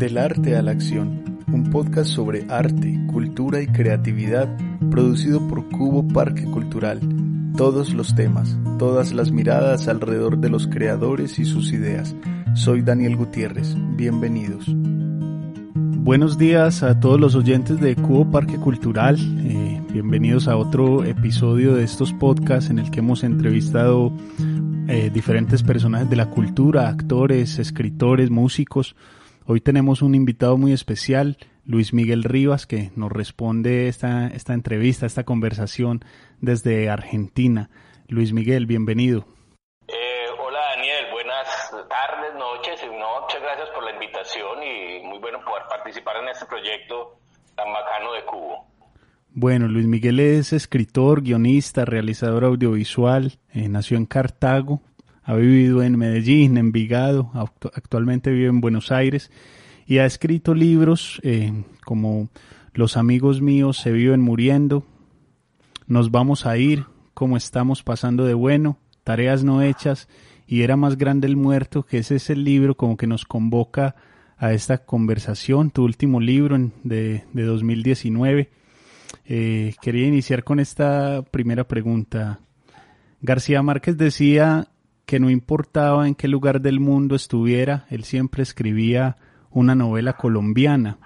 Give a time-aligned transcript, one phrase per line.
[0.00, 4.48] Del arte a la acción, un podcast sobre arte, cultura y creatividad
[4.90, 7.00] producido por Cubo Parque Cultural.
[7.54, 12.16] Todos los temas, todas las miradas alrededor de los creadores y sus ideas.
[12.54, 14.64] Soy Daniel Gutiérrez, bienvenidos.
[14.74, 19.18] Buenos días a todos los oyentes de Cubo Parque Cultural.
[19.44, 24.14] Eh, bienvenidos a otro episodio de estos podcasts en el que hemos entrevistado
[24.88, 28.96] eh, diferentes personajes de la cultura, actores, escritores, músicos.
[29.52, 35.06] Hoy tenemos un invitado muy especial, Luis Miguel Rivas, que nos responde esta, esta entrevista,
[35.06, 36.04] esta conversación
[36.40, 37.68] desde Argentina.
[38.06, 39.26] Luis Miguel, bienvenido.
[39.88, 41.48] Eh, hola Daniel, buenas
[41.88, 42.80] tardes, noches.
[42.96, 47.18] No, muchas gracias por la invitación y muy bueno poder participar en este proyecto
[47.56, 48.66] tan bacano de Cubo.
[49.30, 54.80] Bueno, Luis Miguel es escritor, guionista, realizador audiovisual, eh, nació en Cartago,
[55.30, 57.30] ha vivido en Medellín, en Envigado,
[57.72, 59.30] actualmente vive en Buenos Aires
[59.86, 61.52] y ha escrito libros eh,
[61.84, 62.30] como
[62.74, 64.84] Los amigos míos se viven muriendo,
[65.86, 70.08] Nos vamos a ir, como estamos pasando de bueno, Tareas no hechas
[70.48, 73.94] y Era más grande el muerto, que ese es el libro como que nos convoca
[74.36, 78.50] a esta conversación, tu último libro de, de 2019.
[79.26, 82.40] Eh, quería iniciar con esta primera pregunta.
[83.20, 84.70] García Márquez decía
[85.10, 89.16] que no importaba en qué lugar del mundo estuviera, él siempre escribía
[89.50, 90.98] una novela colombiana.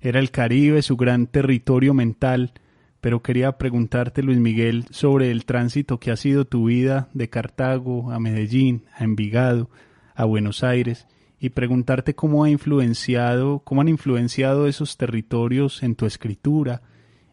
[0.00, 2.52] Era el Caribe su gran territorio mental,
[3.00, 8.12] pero quería preguntarte, Luis Miguel, sobre el tránsito que ha sido tu vida de Cartago
[8.12, 9.68] a Medellín, a Envigado,
[10.14, 11.08] a Buenos Aires,
[11.40, 16.82] y preguntarte cómo ha influenciado, cómo han influenciado esos territorios en tu escritura,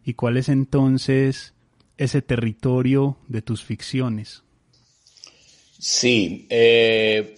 [0.02, 1.54] y cuál es entonces
[1.96, 4.42] ese territorio de tus ficciones.
[5.82, 7.34] Sí, eh,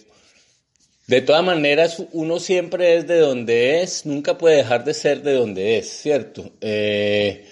[1.07, 5.33] de todas maneras uno siempre es de donde es, nunca puede dejar de ser de
[5.33, 6.51] donde es, ¿cierto?
[6.61, 7.49] Eh,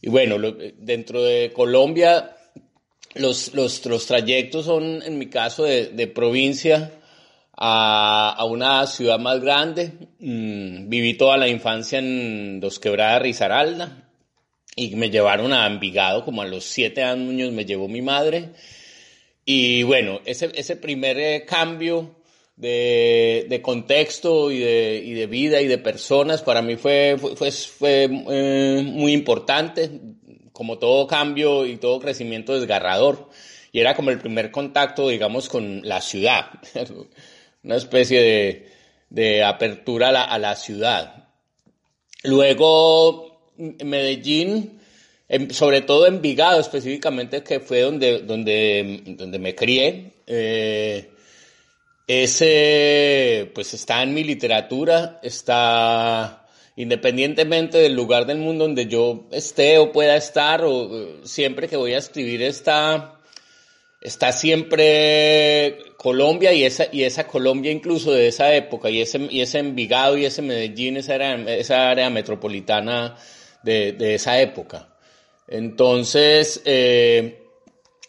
[0.00, 0.38] y bueno,
[0.78, 2.34] dentro de Colombia
[3.14, 6.90] los, los, los, trayectos son, en mi caso, de, provincia
[7.56, 9.92] a, a, una ciudad más grande.
[10.18, 14.10] Mm, viví toda la infancia en Dos Quebradas, Risaralda,
[14.74, 18.50] y me llevaron a Envigado, como a los siete años me llevó mi madre.
[19.44, 22.16] Y bueno, ese, ese primer eh, cambio
[22.56, 27.50] de, de contexto y de, y de, vida y de personas para mí fue, fue,
[27.50, 29.90] fue, eh, muy importante,
[30.52, 33.30] como todo cambio y todo crecimiento desgarrador.
[33.72, 36.50] Y era como el primer contacto, digamos, con la ciudad,
[37.64, 38.68] una especie de,
[39.08, 41.30] de apertura a la, a la ciudad.
[42.22, 44.81] Luego, Medellín,
[45.50, 50.12] sobre todo en Vigado específicamente, que fue donde, donde, donde me crié.
[50.26, 51.10] Eh,
[52.06, 59.78] ese, pues está en mi literatura, está independientemente del lugar del mundo donde yo esté
[59.78, 63.20] o pueda estar, o siempre que voy a escribir está,
[64.00, 69.40] está siempre Colombia y esa, y esa Colombia incluso de esa época, y ese, y
[69.40, 73.16] ese Envigado y ese Medellín, esa área, esa área metropolitana
[73.62, 74.91] de, de esa época.
[75.52, 77.42] Entonces, eh,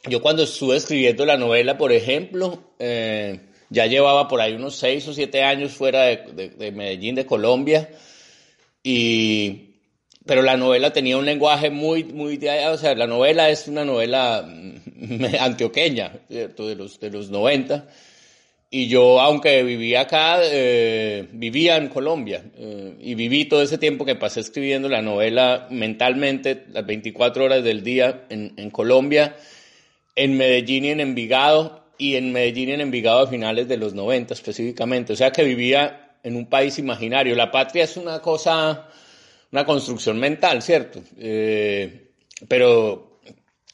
[0.09, 5.05] yo cuando estuve escribiendo la novela, por ejemplo, eh, ya llevaba por ahí unos seis
[5.09, 7.89] o siete años fuera de, Medellín, de Colombia,
[8.81, 9.73] y,
[10.25, 12.39] pero la novela tenía un lenguaje muy, muy,
[12.71, 16.69] o sea, la novela es una novela mm, antioqueña, ¿cierto?
[16.69, 17.89] De los, de los 90.
[18.75, 24.03] Y yo, aunque vivía acá, eh, vivía en Colombia eh, y viví todo ese tiempo
[24.03, 29.35] que pasé escribiendo la novela mentalmente, las 24 horas del día en, en Colombia,
[30.16, 33.94] en Medellín y en Envigado, y en Medellín y en Envigado a finales de los
[33.94, 35.13] 90 específicamente.
[35.13, 37.35] O sea que vivía en un país imaginario.
[37.35, 38.90] La patria es una cosa,
[39.51, 41.00] una construcción mental, ¿cierto?
[41.19, 42.07] Eh,
[42.47, 43.19] pero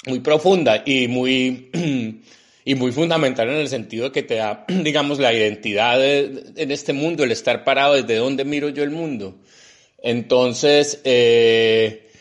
[0.08, 1.72] muy profunda y muy
[2.70, 6.94] y muy fundamental en el sentido de que te da, digamos, la identidad en este
[6.94, 9.40] mundo, el estar parado desde dónde miro yo el mundo.
[9.98, 12.12] Entonces, eh,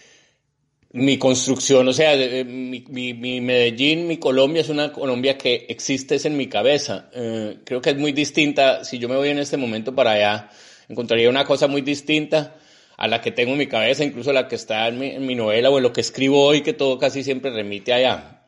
[0.92, 2.16] mi construcción, o sea,
[2.46, 7.10] mi, mi, Medellín, mi Colombia es una Colombia que existe es en mi cabeza.
[7.12, 10.48] Eh, creo que es muy distinta, si yo me voy en este momento para allá,
[10.88, 12.56] encontraría una cosa muy distinta
[12.96, 15.34] a la que tengo en mi cabeza, incluso la que está en mi, en mi
[15.34, 18.46] novela o en lo que escribo hoy, que todo casi siempre remite allá.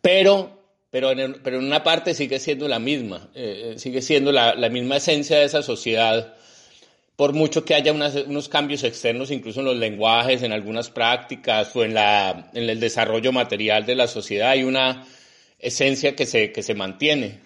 [0.00, 0.63] Pero
[0.94, 4.54] pero en, pero en una parte sigue siendo la misma, eh, eh, sigue siendo la,
[4.54, 6.36] la, misma esencia de esa sociedad,
[7.16, 11.82] por mucho que haya unos cambios externos, incluso en los lenguajes, en algunas prácticas o
[11.82, 15.04] en, la, en el desarrollo material de la sociedad, hay una
[15.58, 17.40] esencia que se, que se mantiene.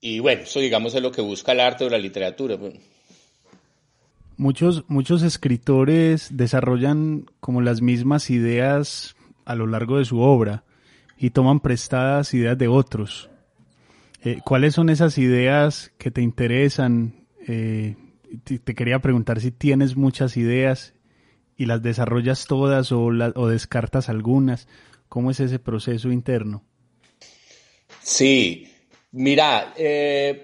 [0.00, 2.58] Y bueno, eso digamos es lo que busca el arte o la literatura.
[4.36, 9.14] Muchos, muchos escritores desarrollan como las mismas ideas
[9.44, 10.64] a lo largo de su obra
[11.20, 13.28] y toman prestadas ideas de otros.
[14.24, 17.26] Eh, ¿Cuáles son esas ideas que te interesan?
[17.46, 17.96] Eh,
[18.44, 20.94] te, quería preguntar si tienes muchas ideas
[21.56, 24.66] y las desarrollas todas o, o descartas algunas.
[25.10, 26.64] ¿Cómo es ese proceso interno?
[28.00, 28.72] Sí,
[29.12, 30.42] mira, eh,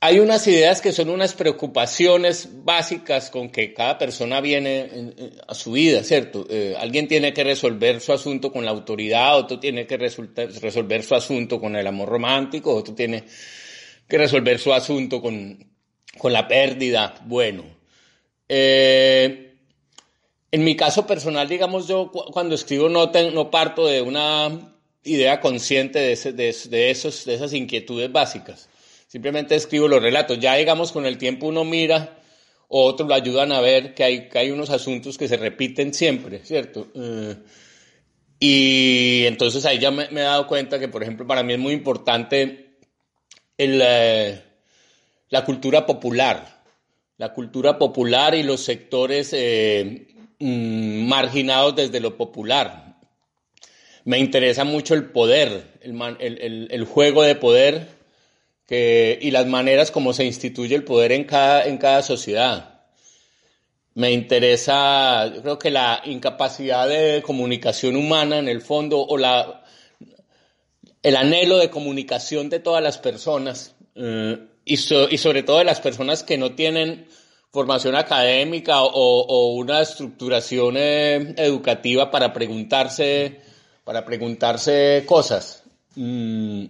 [0.00, 5.14] hay unas ideas que son unas preocupaciones básicas con que cada persona viene
[5.48, 6.46] a su vida, ¿cierto?
[6.50, 11.14] Eh, alguien tiene que resolver su asunto con la autoridad, otro tiene que resolver su
[11.14, 13.24] asunto con el amor romántico, otro tiene
[14.06, 15.66] que resolver su asunto con,
[16.18, 17.14] con la pérdida.
[17.24, 17.64] Bueno,
[18.48, 19.54] eh,
[20.52, 26.00] en mi caso personal, digamos, yo cuando escribo no, no parto de una idea consciente
[26.00, 28.68] de, de, esos, de esas inquietudes básicas
[29.16, 30.38] Simplemente escribo los relatos.
[30.40, 32.18] Ya digamos con el tiempo uno mira
[32.68, 35.94] o otros lo ayudan a ver que hay, que hay unos asuntos que se repiten
[35.94, 36.88] siempre, ¿cierto?
[36.94, 37.34] Eh,
[38.38, 41.72] y entonces ahí ya me, he dado cuenta que, por ejemplo, para mí es muy
[41.72, 42.76] importante
[43.56, 44.38] eh,
[45.30, 46.62] la cultura popular,
[47.16, 50.08] la cultura popular y los sectores eh,
[50.40, 52.98] mm, marginados desde lo popular.
[54.04, 57.95] Me interesa mucho el poder, el, el juego de poder
[58.66, 62.80] que, y las maneras como se instituye el poder en cada, en cada sociedad.
[63.94, 69.64] Me interesa, yo creo que la incapacidad de comunicación humana en el fondo o la,
[71.02, 75.80] el anhelo de comunicación de todas las personas eh, y, y, sobre todo de las
[75.80, 77.06] personas que no tienen
[77.52, 83.40] formación académica o, o una estructuración eh, educativa para preguntarse,
[83.84, 85.62] para preguntarse cosas.
[85.94, 86.66] Mm,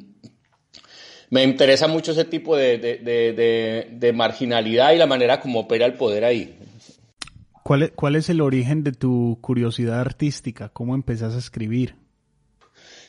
[1.31, 6.57] me interesa mucho ese tipo de, marginalidad y la manera como opera el poder ahí.
[7.63, 10.69] ¿Cuál es, ¿Cuál es el origen de tu curiosidad artística?
[10.69, 11.97] ¿Cómo empezás a escribir?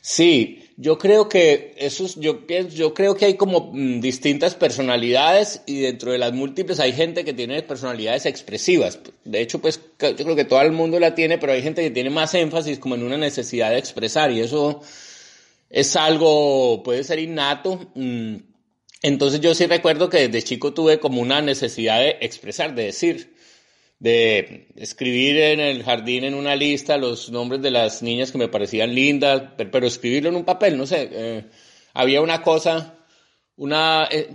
[0.01, 5.61] Sí, yo creo que eso yo pienso, yo creo que hay como mm, distintas personalidades
[5.65, 8.99] y dentro de las múltiples hay gente que tiene personalidades expresivas.
[9.25, 11.91] De hecho, pues yo creo que todo el mundo la tiene, pero hay gente que
[11.91, 14.81] tiene más énfasis como en una necesidad de expresar y eso
[15.69, 17.91] es algo, puede ser innato.
[17.95, 18.37] Mm,
[19.01, 23.35] entonces yo sí recuerdo que desde chico tuve como una necesidad de expresar, de decir,
[23.99, 28.47] de escribir en el jardín en una lista los nombres de las niñas que me
[28.47, 31.09] parecían lindas, pero, escribirlo en un papel, no sé.
[31.11, 31.45] Eh,
[31.93, 32.95] había una cosa,
[33.55, 34.29] una, eh,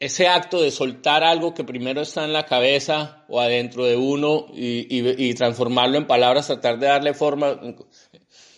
[0.00, 4.46] ese acto de soltar algo que primero está en la cabeza o adentro de uno
[4.52, 7.58] y, y transformarlo en palabras, tratar de darle forma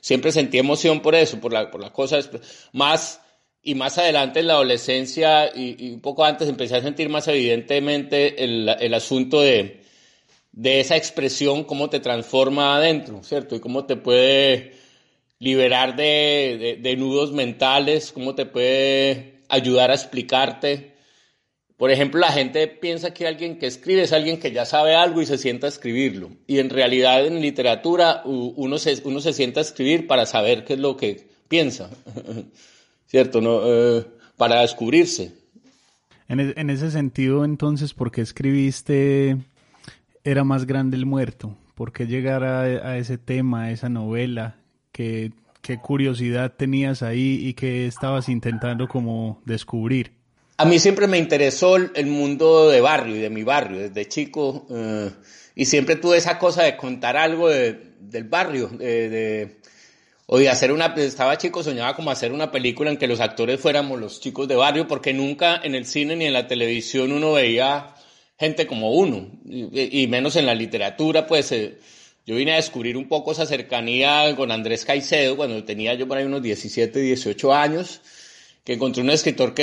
[0.07, 2.31] siempre sentí emoción por eso, por la, por las cosas
[2.73, 3.21] más
[3.61, 8.45] y más adelante en la adolescencia y, un poco antes empecé a sentir más evidentemente
[8.45, 9.83] el, el asunto de,
[10.53, 13.57] de, esa expresión, cómo te transforma adentro, ¿cierto?
[13.57, 14.75] Y cómo te puede
[15.41, 20.95] liberar de, de nudos mentales, cómo te puede ayudar a explicarte
[21.77, 25.21] por ejemplo, la gente piensa que alguien que escribe es alguien que ya sabe algo
[25.21, 26.31] y se sienta a escribirlo.
[26.47, 30.75] Y en realidad en literatura uno se, uno se sienta a escribir para saber qué
[30.75, 31.91] es lo que piensa,
[33.07, 33.43] ¿cierto?
[33.43, 33.61] ¿No?
[33.65, 34.07] Eh,
[34.39, 35.35] para descubrirse.
[36.29, 39.37] En, e, en, ese sentido, entonces, ¿por qué escribiste
[40.25, 41.59] Era más grande el muerto?
[41.75, 44.57] ¿Por qué llegar a, a ese tema, a esa novela?
[44.93, 50.16] ¿Qué, ¿Qué curiosidad tenías ahí y qué estabas intentando como descubrir?
[50.59, 54.67] A mí siempre me interesó el mundo de barrio y de mi barrio, desde chico,
[54.71, 55.11] eh,
[55.55, 59.59] y siempre tuve esa cosa de contar algo del barrio, de,
[60.25, 63.61] o de hacer una, estaba chico, soñaba como hacer una película en que los actores
[63.61, 67.35] fuéramos los chicos de barrio, porque nunca en el cine ni en la televisión uno
[67.35, 67.95] veía
[68.39, 71.77] gente como uno, y, menos en la literatura, pues eh,
[72.25, 76.17] yo vine a descubrir un poco esa cercanía con Andrés Caicedo cuando tenía yo por
[76.17, 78.01] ahí unos 17, 18 años,
[78.67, 79.63] que encontré un escritor que,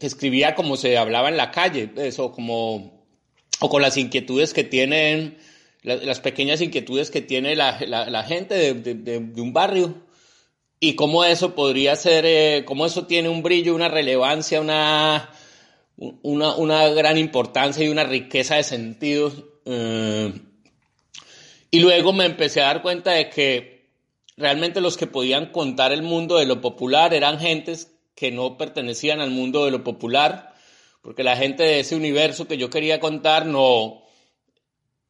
[0.00, 3.04] escribía como se hablaba en la calle, eso, como,
[3.58, 5.36] o con las inquietudes que tienen,
[5.82, 10.06] las, pequeñas inquietudes que tiene la, gente de, un barrio,
[10.78, 15.30] y cómo eso podría ser, eh, cómo eso tiene un brillo, una relevancia, una,
[15.96, 19.42] una, una gran importancia y una riqueza de sentidos.
[19.64, 20.32] Eh,
[21.72, 23.88] y luego me empecé a dar cuenta de que
[24.36, 27.89] realmente los que podían contar el mundo de lo popular eran gentes
[28.20, 30.52] que no pertenecían al mundo de lo popular,
[31.00, 34.02] porque la gente de ese universo que yo quería contar no,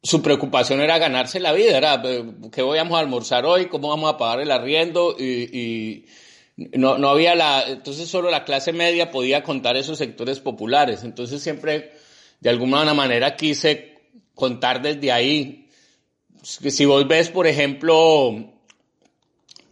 [0.00, 4.14] su preocupación era ganarse la vida, era eh, qué voy a almorzar hoy, cómo vamos
[4.14, 6.04] a pagar el arriendo y,
[6.56, 11.42] no, no había la, entonces solo la clase media podía contar esos sectores populares, entonces
[11.42, 11.90] siempre
[12.38, 13.98] de alguna manera quise
[14.36, 15.68] contar desde ahí.
[16.44, 18.49] Si vos ves, por ejemplo,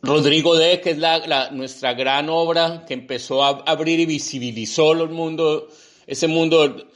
[0.02, 5.08] Rodrigo D., que es la, nuestra gran obra que empezó a abrir y visibilizó el
[5.08, 5.68] mundo,
[6.06, 6.88] ese mundo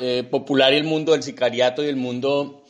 [0.00, 2.64] eh, popular y el mundo del sicariato y el mundo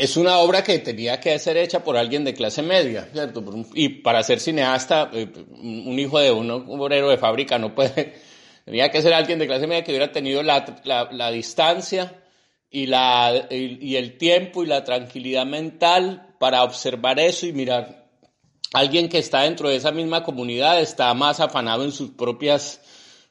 [0.00, 3.44] es una obra que tenía que ser hecha por alguien de clase media, ¿cierto?
[3.74, 8.14] Y para ser cineasta, eh, un hijo de un obrero de fábrica no puede,
[8.64, 12.22] tenía que ser alguien de clase media que hubiera tenido la, la, distancia
[12.70, 17.99] y, la, y, el tiempo y la tranquilidad mental para observar eso y mirar.
[18.72, 22.80] Alguien que está dentro de esa misma comunidad está más afanado en sus propias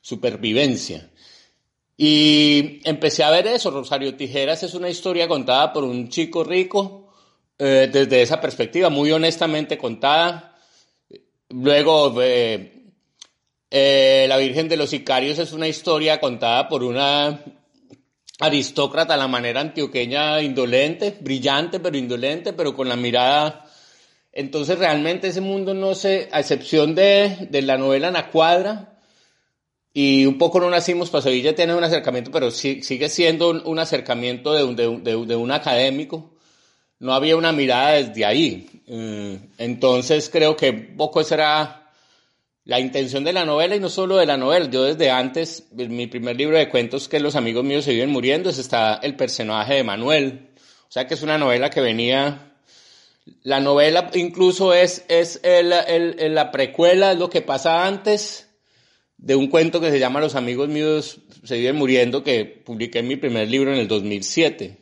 [0.02, 1.10] supervivencia.
[1.96, 3.72] Y empecé a ver eso.
[3.72, 7.14] Rosario Tijeras es una historia contada por un chico rico
[7.58, 10.58] eh, desde esa perspectiva, muy honestamente contada.
[11.50, 12.86] Luego, eh,
[13.70, 17.44] eh, La Virgen de los Sicarios es una historia contada por una
[18.40, 23.69] aristócrata a la manera antioqueña indolente, brillante pero indolente, pero con la mirada...
[24.32, 28.90] Entonces realmente ese mundo no se, a excepción de, de la novela La Cuadra,
[29.94, 34.54] y un poco no nacimos para Sevilla, tiene un acercamiento, pero sigue siendo un, acercamiento
[34.54, 36.36] de un, de, un, académico.
[37.00, 38.82] No había una mirada desde ahí.
[38.88, 41.92] Eh, entonces creo que poco esa era
[42.66, 44.70] la intención de la novela y no solo de la novela.
[44.70, 48.50] Yo desde antes, mi primer libro de cuentos que los amigos míos se viven muriendo,
[48.50, 50.52] es está el personaje de Manuel.
[50.88, 52.49] O sea que es una novela que venía
[53.44, 58.50] la novela incluso es, es el, el, la precuela, es lo que pasa antes
[59.18, 63.08] de un cuento que se llama Los amigos míos se viven muriendo, que publiqué en
[63.08, 64.78] mi primer libro en el 2007.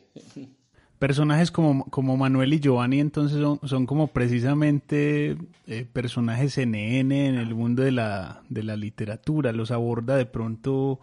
[0.98, 5.36] Personajes como, como Manuel y Giovanni entonces son, son como precisamente
[5.66, 10.98] eh, personajes NN en el mundo de la, de la literatura, los aborda de pronto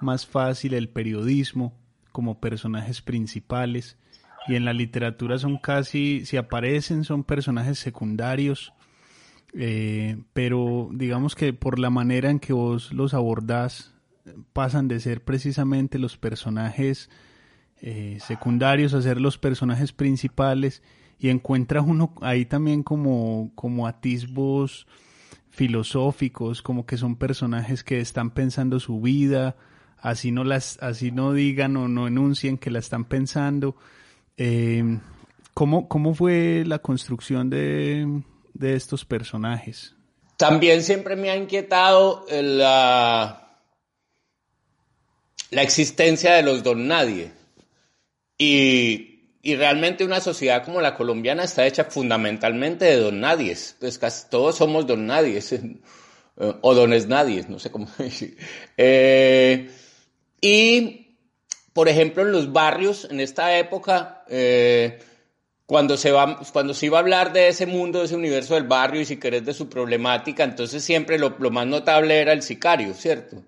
[0.00, 1.72] más fácil el periodismo
[2.12, 3.96] como personajes principales
[4.46, 8.72] y en la literatura son casi, si aparecen son personajes secundarios
[9.54, 13.94] eh, pero digamos que por la manera en que vos los abordás,
[14.52, 17.08] pasan de ser precisamente los personajes
[17.80, 20.82] eh, secundarios a ser los personajes principales
[21.18, 24.86] y encuentras uno ahí también como, como atisbos
[25.48, 29.56] filosóficos, como que son personajes que están pensando su vida,
[29.96, 33.76] así no las, así no digan o no enuncien que la están pensando.
[34.38, 34.82] Eh,
[35.52, 38.22] ¿cómo, ¿Cómo fue la construcción de,
[38.58, 39.94] de estos personajes.
[40.36, 43.60] También siempre me ha inquietado la,
[45.50, 47.32] la existencia de los don nadie.
[48.36, 53.76] Y, realmente una sociedad como la colombiana está hecha fundamentalmente de don nadies.
[53.80, 55.54] Pues casi todos somos don nadies.
[56.40, 58.36] Eh, o dones nadies, no sé cómo decir.
[58.76, 59.68] Eh,
[60.40, 61.07] y,
[61.78, 64.98] por ejemplo, en los barrios, en esta época, eh,
[65.64, 68.64] cuando se, va, cuando se iba a hablar de ese mundo, de ese universo del
[68.64, 72.94] barrio y si querés de su problemática, entonces siempre lo, más notable era el sicario,
[72.94, 73.44] ¿cierto?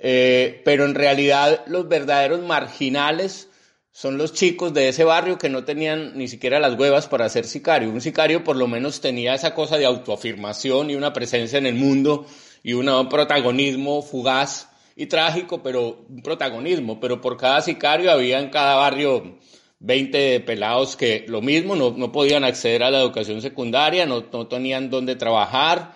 [0.00, 3.48] Eh, pero en realidad los verdaderos marginales
[3.92, 7.44] son los chicos de ese barrio que no tenían ni siquiera las huevas para ser
[7.44, 7.90] sicario.
[7.90, 11.76] Un sicario por lo menos tenía esa cosa de autoafirmación y una presencia en el
[11.76, 12.26] mundo
[12.64, 17.00] y un protagonismo fugaz y trágico, pero un protagonismo.
[17.00, 19.38] Pero por cada sicario había en cada barrio
[19.80, 24.46] 20 pelados que lo mismo, no, no podían acceder a la educación secundaria, no, no
[24.46, 25.94] tenían dónde trabajar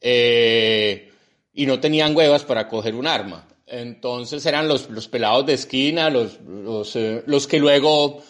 [0.00, 1.10] eh,
[1.52, 3.46] y no tenían huevas para coger un arma.
[3.66, 8.22] Entonces eran los, los pelados de esquina, los, los, eh, los, que luego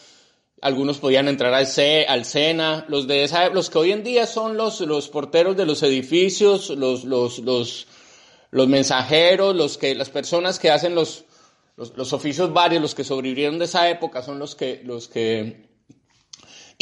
[0.60, 4.26] algunos podían entrar al, C, al SENA, los, de esa, los que hoy en día
[4.26, 7.86] son los, los porteros de los edificios, los, los, los,
[8.50, 11.24] los mensajeros, los que, las personas que hacen los,
[11.76, 15.70] los, oficios varios, los que sobrevivieron de esa época, son los que, los que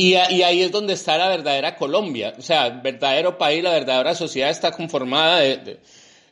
[0.00, 2.32] y, ahí es donde está la verdadera Colombia.
[2.38, 5.80] O sea, el verdadero país, la verdadera sociedad está conformada de,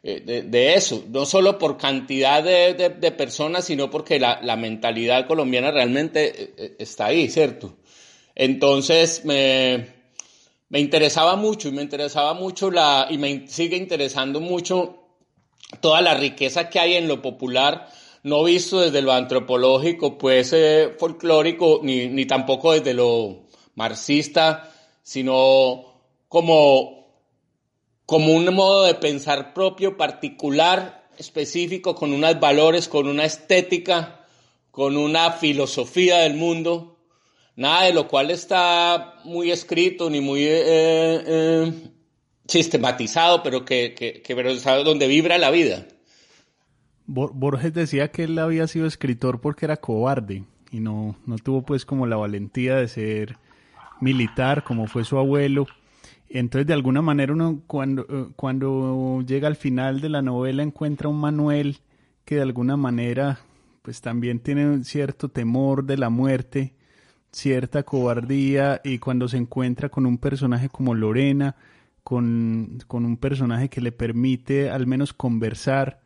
[0.05, 1.05] de, eso.
[1.09, 6.77] No solo por cantidad de, personas, sino porque la, la, mentalidad colombiana realmente eh, eh,
[6.79, 7.75] está ahí, ¿cierto?
[8.37, 9.89] Entonces, me,
[10.69, 15.06] me interesaba mucho y me interesaba mucho la, y me sigue interesando mucho
[15.81, 17.89] toda la riqueza que hay en lo popular
[18.23, 23.45] no visto desde lo antropológico, pues eh, folclórico, ni, ni tampoco desde lo
[23.77, 25.85] marxista, sino
[26.29, 27.07] como,
[28.05, 34.27] como un modo de pensar propio, particular, específico, con unos valores, con una estética,
[34.73, 36.99] con una filosofía del mundo,
[37.55, 41.73] nada de lo cual está muy escrito ni muy eh, eh,
[42.49, 45.87] sistematizado, pero que, que, que pero donde vibra la vida.
[47.07, 51.85] Borges decía que él había sido escritor porque era cobarde y no, no tuvo pues
[51.85, 53.39] como la valentía de ser
[54.01, 55.67] militar como fue su abuelo.
[56.29, 61.09] Entonces de alguna manera uno cuando, eh, cuando llega al final de la novela encuentra
[61.09, 61.79] un Manuel
[62.25, 63.39] que de alguna manera
[63.83, 66.75] pues también tiene un cierto temor de la muerte,
[67.31, 71.55] cierta cobardía y cuando se encuentra con un personaje como Lorena,
[72.07, 75.99] con, con un personaje que le permite al menos conversar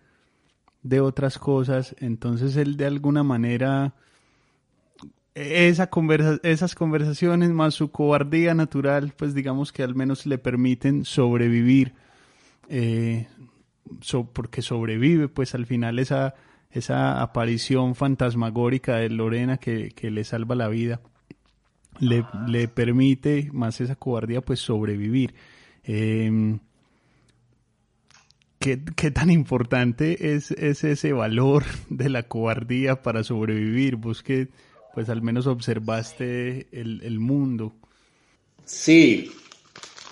[0.83, 3.93] de otras cosas, entonces él de alguna manera
[5.35, 11.05] esa conversa, esas conversaciones más su cobardía natural, pues digamos que al menos le permiten
[11.05, 11.93] sobrevivir,
[12.71, 13.29] eh,
[14.33, 16.35] porque sobrevive pues al final esa
[16.71, 21.03] esa aparición fantasmagórica de Lorena que, le salva la vida,
[21.99, 25.35] le, le, permite, más esa cobardía, pues sobrevivir.
[25.85, 26.61] Em,
[28.59, 28.77] ¿qué,
[29.11, 33.97] tan importante es, ese valor de la cobardía para sobrevivir?
[33.97, 34.49] Vos que,
[34.95, 37.75] pues al menos observaste el, el mundo.
[38.65, 39.33] Sí,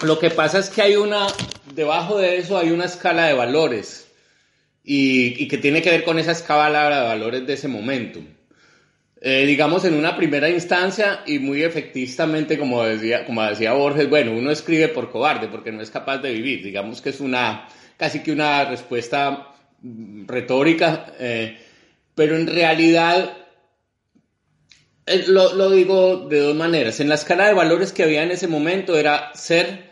[0.02, 1.26] lo que pasa es que hay una,
[1.74, 4.08] debajo de eso hay una escala de valores
[4.84, 8.20] y, que tiene que ver con esa escala de valores de ese momento.
[9.20, 14.32] Eh, digamos, en una primera instancia y muy efectivamente, como decía, como decía Borges, bueno,
[14.32, 16.62] uno escribe por cobarde porque no es capaz de vivir.
[16.62, 21.58] Digamos que es una, casi que una respuesta mm, retórica, eh,
[22.14, 23.36] pero en realidad
[25.06, 27.00] eh, lo, lo, digo de dos maneras.
[27.00, 29.90] En la escala de valores que había en ese momento era ser,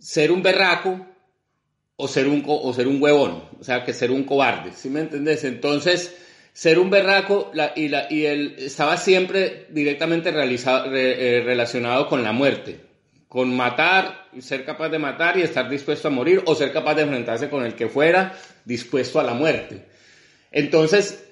[0.00, 1.06] ser un berraco
[1.96, 5.00] o ser un, o ser un huevón, o sea, que ser un cobarde, ¿sí me
[5.00, 5.44] entendés?
[5.44, 6.14] Entonces,
[6.56, 12.80] ser un berraco y, él estaba siempre directamente eh, relacionado con la muerte,
[13.28, 17.02] con matar, ser capaz de matar y estar dispuesto a morir, o ser capaz de
[17.02, 18.34] enfrentarse con el que fuera
[18.64, 19.84] dispuesto a la muerte.
[20.50, 21.26] Entonces,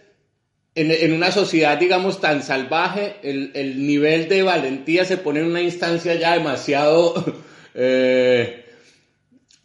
[0.75, 5.63] en, una sociedad, digamos, tan salvaje, el, el, nivel de valentía se pone en una
[5.63, 7.43] instancia ya demasiado...
[7.76, 8.67] Eh,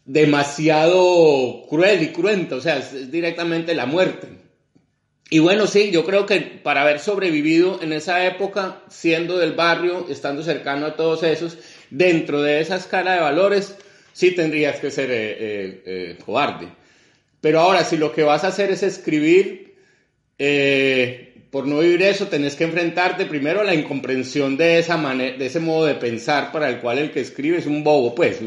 [0.03, 4.38] demasiado cruel y cruento, o sea, es, directamente la muerte.
[5.31, 10.07] Y bueno, sí, yo creo que para haber sobrevivido en esa época, siendo del barrio,
[10.09, 11.57] estando cercano a todos esos,
[11.91, 13.75] dentro de esa escala de valores,
[14.11, 16.69] sí tendrías que ser eh, eh, eh, cobarde.
[17.41, 19.75] Pero ahora, si lo que vas a hacer es escribir,
[21.51, 25.59] por no vivir eso, tenés que enfrentarte primero a la incomprensión de, esa de ese
[25.59, 28.39] modo de pensar para el cual el que escribe es un bobo, pues,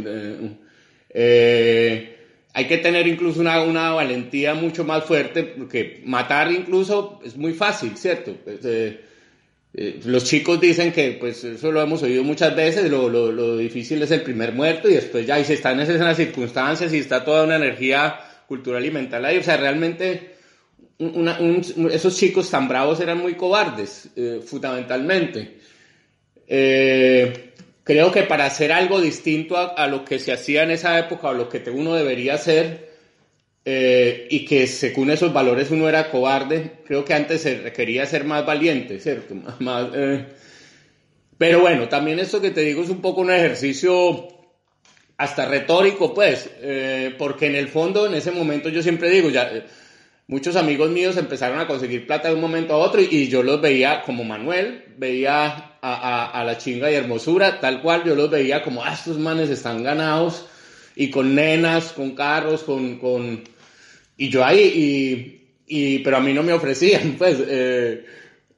[2.55, 7.97] hay que tener incluso una, valentía mucho más fuerte, porque matar incluso es muy fácil,
[7.97, 8.37] ¿cierto?
[8.45, 9.01] Pues, eh,
[9.75, 14.11] eh, los chicos dicen que, pues eso lo hemos oído muchas veces, lo, difícil es
[14.11, 17.45] el primer muerto y después ya, y si están en esas circunstancias y está toda
[17.45, 20.35] una energía cultural y mental ahí, o sea, realmente
[20.99, 21.39] una,
[21.91, 24.11] esos chicos tan bravos eran muy cobardes,
[24.45, 25.57] fundamentalmente.
[26.47, 27.52] Eh,
[27.85, 31.35] creo que para hacer algo distinto a, lo que se hacía en esa época o
[31.35, 32.93] lo que uno debería hacer
[33.65, 38.25] eh, y que según esos valores uno era cobarde, creo que antes se requería ser
[38.25, 39.35] más valiente, ¿cierto?
[39.61, 40.27] Más, eh.
[41.39, 44.29] Pero bueno, también esto que te digo es un poco un ejercicio
[45.17, 49.51] hasta retórico, pues, eh, porque en el fondo, en ese momento yo siempre digo, ya
[50.27, 53.61] muchos amigos míos empezaron a conseguir plata de un momento a otro y, yo los
[53.61, 58.85] veía como Manuel, veía a, la chinga y hermosura, tal cual yo los veía como,
[58.85, 60.47] ah, estos manes están ganados
[60.95, 62.99] y con nenas, con carros, con...
[62.99, 63.43] con...
[64.17, 67.39] Y yo ahí, y, pero a mí no me ofrecían, pues.
[67.49, 68.05] Eh,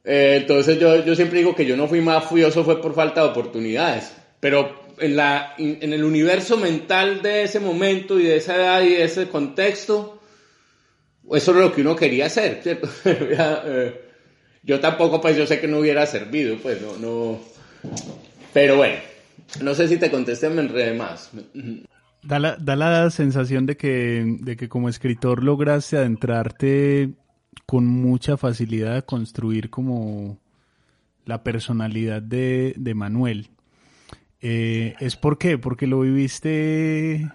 [0.04, 3.22] eh, entonces yo, yo siempre digo que yo no fui más furioso fue por falta
[3.22, 4.12] de oportunidades.
[4.40, 8.94] Pero en, la, en el universo mental de ese momento y de esa edad y
[8.94, 10.20] ese contexto,
[11.32, 12.88] eso es lo que uno quería hacer, ¿cierto?
[14.64, 17.38] Yo tampoco, pues yo sé que no hubiera servido, pues no, no.
[18.52, 18.96] Pero bueno,
[19.62, 21.30] no sé si te contesté, me enredé más.
[22.22, 27.10] Da la, da la sensación de que, de que como escritor lograste adentrarte
[27.66, 30.38] con mucha facilidad a construir como
[31.26, 33.48] la personalidad de, de Manuel.
[34.40, 35.58] Eh, ¿Es por qué?
[35.58, 37.30] Porque lo viviste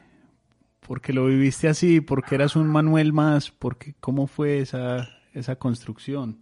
[0.90, 6.40] porque lo viviste así, porque eras un Manuel más, porque cómo fue esa, esa construcción.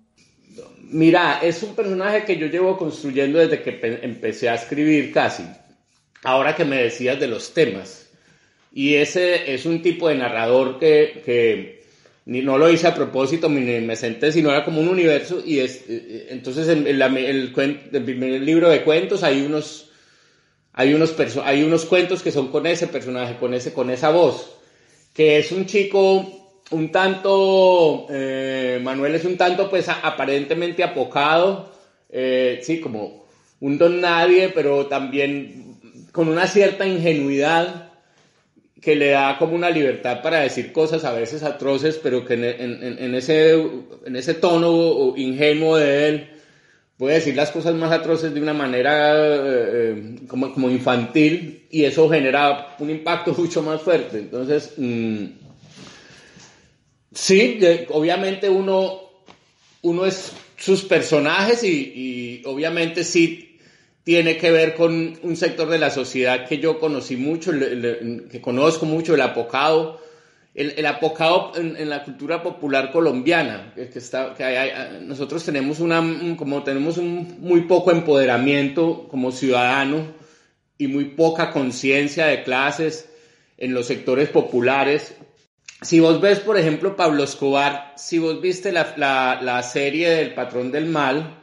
[0.90, 5.44] Mira, es un personaje que yo llevo construyendo desde que empecé a escribir casi.
[6.24, 8.10] Ahora que me decías de los temas.
[8.74, 11.84] Y ese es un tipo de narrador que,
[12.26, 15.42] no lo hice a propósito, ni me senté, sino era como un universo.
[15.46, 19.88] Y es, eh, eh, entonces en el primer libro de cuentos hay unos
[20.78, 24.58] hay unos, hay unos cuentos que son con ese personaje, con, ese, con esa voz,
[25.12, 26.37] que es un chico
[26.72, 31.72] un tanto, eh, Manuel es un tanto pues aparentemente apocado,
[32.10, 33.26] eh, sí, como
[33.60, 35.78] un don nadie, pero también
[36.12, 37.92] con una cierta ingenuidad
[38.82, 43.16] que le da como una libertad para decir cosas a veces atroces, pero que en,
[43.16, 43.54] ese,
[44.06, 46.30] en ese tono ingenuo de él
[46.98, 52.10] puede decir las cosas más atroces de una manera eh, como, como, infantil y eso
[52.10, 54.20] genera un impacto mucho más fuerte.
[54.20, 55.26] Entonces, mm,
[57.18, 59.02] sí, obviamente uno,
[59.82, 63.58] uno es sus personajes y, obviamente sí
[64.04, 68.86] tiene que ver con un sector de la sociedad que yo conocí mucho, que conozco
[68.86, 70.06] mucho, el apocado.
[70.56, 76.02] El, apocado en, la cultura popular colombiana, que, está, que nosotros tenemos, una,
[76.36, 80.08] como tenemos un muy poco empoderamiento como ciudadano
[80.80, 83.08] y muy poca conciencia de clases
[83.60, 85.14] en los sectores populares,
[85.82, 90.88] si vos ves, por ejemplo, Pablo Escobar, si vos viste la, serie del Patrón del
[90.88, 91.36] Mal,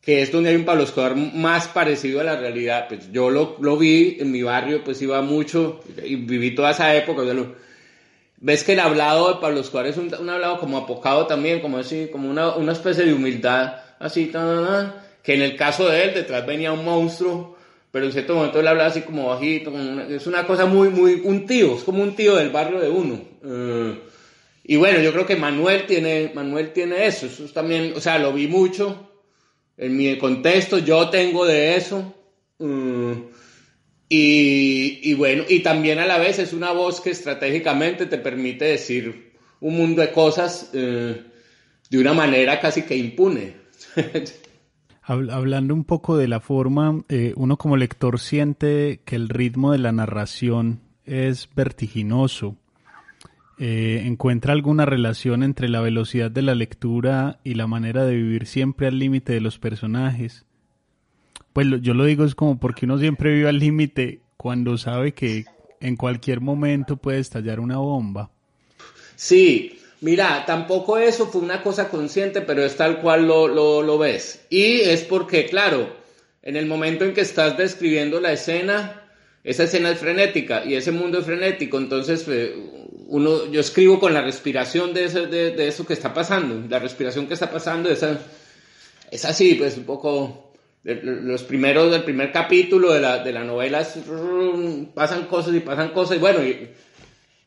[0.00, 3.76] que es donde hay un Pablo Escobar más parecido a la realidad, pues yo lo,
[3.76, 7.22] vi en mi barrio, pues iba mucho y viví toda esa época.
[8.38, 12.08] ves que el hablado de Pablo Escobar es un, hablado como apocado también, como así,
[12.10, 14.32] como una, especie de humildad, así,
[15.22, 17.56] que en el caso de él detrás venía un monstruo
[17.90, 19.72] pero en cierto momento él habla así como bajito,
[20.10, 23.18] es una cosa muy, muy, un tío, es como un tío del barrio de uno.
[23.44, 24.00] Eh,
[24.64, 28.32] y bueno, yo creo que Manuel tiene, Manuel tiene eso, eso también, o sea, lo
[28.32, 29.10] vi mucho
[29.76, 32.14] en mi contexto, yo tengo de eso.
[32.58, 33.24] Eh,
[34.10, 38.64] y, y, bueno, y también a la vez es una voz que estratégicamente te permite
[38.64, 39.28] decir
[39.60, 41.22] un mundo de cosas eh,
[41.90, 43.56] de una manera casi que impune.
[45.02, 49.78] Hablando un poco de la forma, eh, uno como lector siente que el ritmo de
[49.78, 52.56] la narración es vertiginoso.
[53.60, 58.46] Eh, ¿Encuentra alguna relación entre la velocidad de la lectura y la manera de vivir
[58.46, 60.44] siempre al límite de los personajes?
[61.52, 65.44] Pues yo lo digo es como porque uno siempre vive al límite cuando sabe que
[65.80, 68.30] en cualquier momento puede estallar una bomba.
[69.16, 74.44] Sí, Mira, tampoco eso fue una cosa consciente, pero es tal cual lo, lo, ves.
[74.48, 75.92] Y es porque, claro,
[76.42, 79.08] en el momento en que estás describiendo la escena,
[79.42, 82.54] esa escena es frenética y ese mundo es frenético, entonces eh,
[83.08, 87.34] uno, yo escribo con la respiración de, de, eso que está pasando, la respiración que
[87.34, 88.18] está pasando, esa,
[89.10, 90.52] es así, pues un poco,
[90.84, 93.86] los primeros, del primer capítulo de la, de la novela
[94.94, 96.70] pasan cosas y pasan cosas y bueno, y,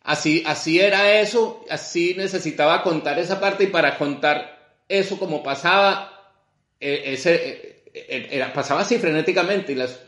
[0.03, 6.33] Así, así era eso, así necesitaba contar esa parte y para contar eso como pasaba,
[6.79, 9.99] e, ese, e, e, era, pasaba así frenéticamente y las,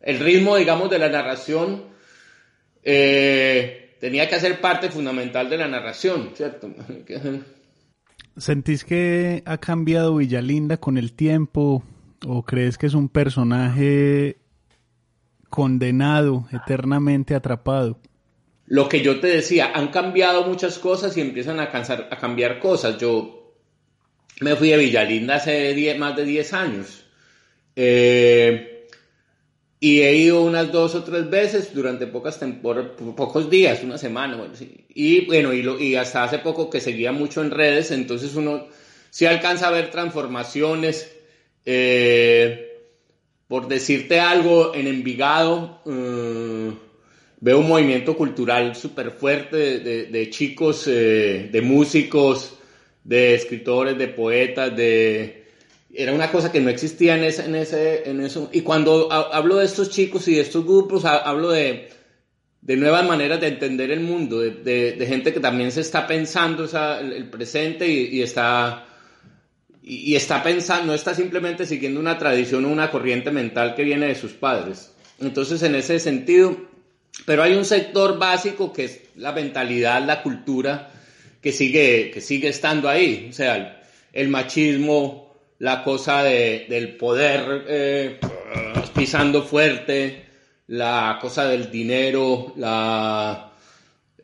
[0.00, 1.84] el ritmo, digamos, de la narración
[2.84, 6.70] eh, tenía que ser parte fundamental de la narración, ¿cierto?
[8.36, 11.82] ¿Sentís que ha cambiado Villalinda con el tiempo
[12.26, 14.38] o crees que es un personaje
[15.48, 18.00] condenado, eternamente atrapado?
[18.66, 22.98] lo que yo te decía, han cambiado muchas cosas y empiezan a, a cambiar cosas.
[22.98, 23.54] Yo
[24.40, 27.04] me fui a Villalinda hace más de 10 años.
[27.76, 28.73] Eh,
[29.84, 34.50] y he ido unas dos o tres veces durante pocas pocos días, una semana.
[34.88, 38.66] Y bueno, y, y, hasta hace poco que seguía mucho en redes, entonces uno
[39.10, 41.14] sí alcanza a ver transformaciones.
[41.66, 42.78] Eh,
[43.46, 46.72] por decirte algo, en Envigado, eh,
[47.40, 52.54] veo un movimiento cultural súper fuerte de, chicos, eh, de músicos,
[53.04, 55.43] de escritores, de poetas, de...
[55.94, 58.50] Era una cosa que no existía en, ese, en, ese, en eso.
[58.52, 61.88] Y cuando hablo de estos chicos y de estos grupos, hablo de,
[62.60, 66.66] de nuevas maneras de entender el mundo, de, gente que también se está pensando
[66.98, 68.86] el, presente y, está
[69.82, 74.06] y, está pensando, no está simplemente siguiendo una tradición o una corriente mental que viene
[74.06, 74.92] de sus padres.
[75.20, 76.56] Entonces, en ese sentido,
[77.26, 80.90] pero hay un sector básico que es la mentalidad, la cultura,
[81.40, 83.28] que sigue, que sigue estando ahí.
[83.28, 88.18] O sea, el, machismo, la cosa de, del poder eh,
[88.94, 90.24] pisando fuerte,
[90.68, 93.52] la cosa del dinero, la,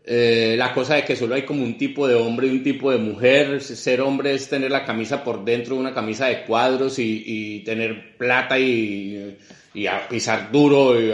[0.05, 2.91] eh, la cosa de que solo hay como un tipo de hombre y un tipo
[2.91, 3.61] de mujer.
[3.63, 8.17] Ser hombre es tener la camisa por dentro una camisa de cuadros y, y tener
[8.17, 9.37] plata y,
[9.75, 11.01] y pisar duro.
[11.01, 11.13] Y,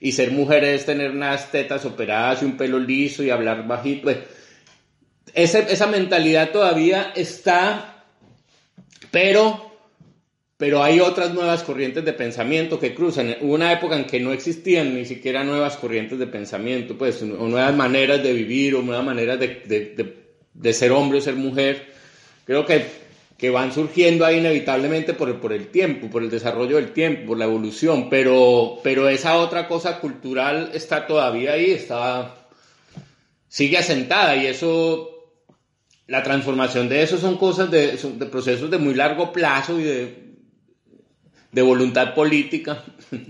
[0.00, 4.02] y ser mujer es tener unas tetas operadas y un pelo liso y hablar bajito.
[4.04, 4.18] Pues,
[5.34, 7.95] esa mentalidad todavía está,
[9.10, 9.72] pero,
[10.56, 13.36] pero hay otras nuevas corrientes de pensamiento que cruzan.
[13.40, 17.26] Hubo una época en que no existían ni siquiera nuevas corrientes de pensamiento, pues, o
[17.26, 20.16] nuevas maneras de vivir o nuevas maneras de,
[20.58, 21.86] de ser hombre o ser mujer,
[22.44, 22.86] creo que,
[23.36, 27.28] que van surgiendo ahí inevitablemente por el, por el tiempo, por el desarrollo del tiempo,
[27.28, 32.34] por la evolución, pero, pero esa otra cosa cultural está todavía ahí, está,
[33.48, 35.15] sigue asentada y eso
[36.06, 40.36] la transformación de eso son cosas de, de procesos de muy largo plazo y de,
[41.52, 42.84] de voluntad política.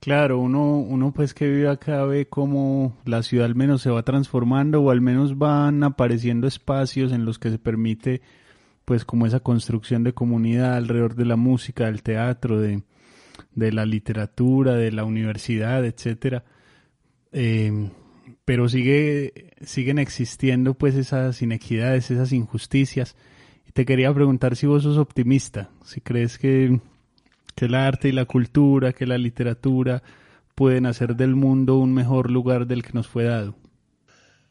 [0.00, 4.04] Claro, uno, uno pues que vive acá ve cómo la ciudad al menos se va
[4.04, 8.22] transformando o al menos van apareciendo espacios en los que se permite
[8.84, 12.84] pues como esa construcción de comunidad alrededor de la música, del teatro, de,
[13.54, 16.44] de la literatura, de la universidad, etcétera.
[17.32, 17.90] Eh,
[18.48, 23.14] pero sigue, siguen existiendo pues esas inequidades, esas injusticias.
[23.68, 26.80] Y te quería preguntar si vos sos optimista, si crees que,
[27.54, 30.02] que el arte y la cultura, que la literatura
[30.54, 33.54] pueden hacer del mundo un mejor lugar del que nos fue dado.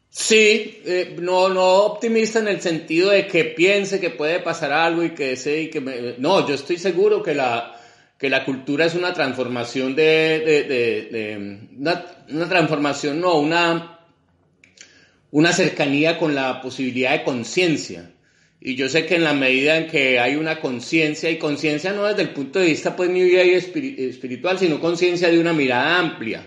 [0.09, 5.03] Sí, eh, no, no optimista en el sentido de que piense que puede pasar algo
[5.03, 6.19] y que sé y que me...
[6.19, 7.76] No, yo estoy seguro que la,
[8.17, 10.03] que la cultura es una transformación de,
[10.39, 10.63] de,
[11.11, 13.99] de, una, una, transformación, no, una,
[15.31, 18.11] una cercanía con la posibilidad de conciencia.
[18.59, 22.05] Y yo sé que en la medida en que hay una conciencia, y conciencia no
[22.05, 26.43] desde el punto de vista pues mi vida espiritual, sino conciencia de una mirada amplia.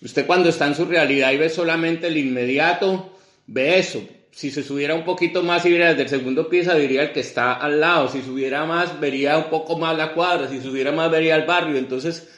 [0.00, 4.64] Usted cuando está en su realidad y ve solamente el inmediato, ve eso, si se
[4.64, 7.80] subiera un poquito más y viera desde el segundo piso, vería el que está al
[7.80, 8.08] lado.
[8.08, 10.48] Si subiera más, vería un poco más la cuadra.
[10.48, 11.76] Si subiera más, vería el barrio.
[11.76, 12.28] Entonces,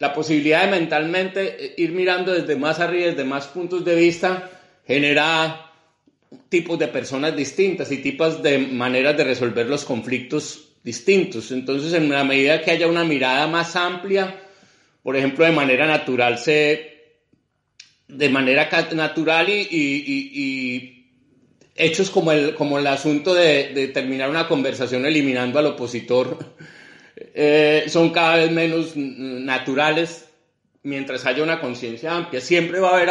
[0.00, 4.50] la posibilidad de mentalmente eh, ir mirando desde más arriba, desde más puntos de vista,
[4.84, 5.70] genera
[6.48, 11.52] tipos de personas distintas y tipos de maneras de resolver los conflictos distintos.
[11.52, 14.42] Entonces, en la medida que haya una mirada más amplia,
[15.04, 16.90] por ejemplo, de manera natural se
[18.08, 20.93] de manera natural y, y, y
[21.74, 26.38] hechos como el, como el asunto de, terminar una conversación eliminando al opositor
[27.16, 30.26] eh, son cada vez menos naturales
[30.82, 32.40] mientras haya una conciencia amplia.
[32.40, 33.10] Siempre va a haber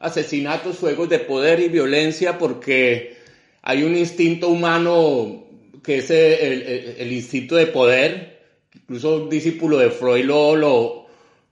[0.00, 3.18] asesinatos, juegos de poder y violencia porque
[3.62, 5.44] hay un instinto humano
[5.84, 8.40] que es el, instinto de poder.
[8.74, 11.06] Incluso un discípulo de Freud lo,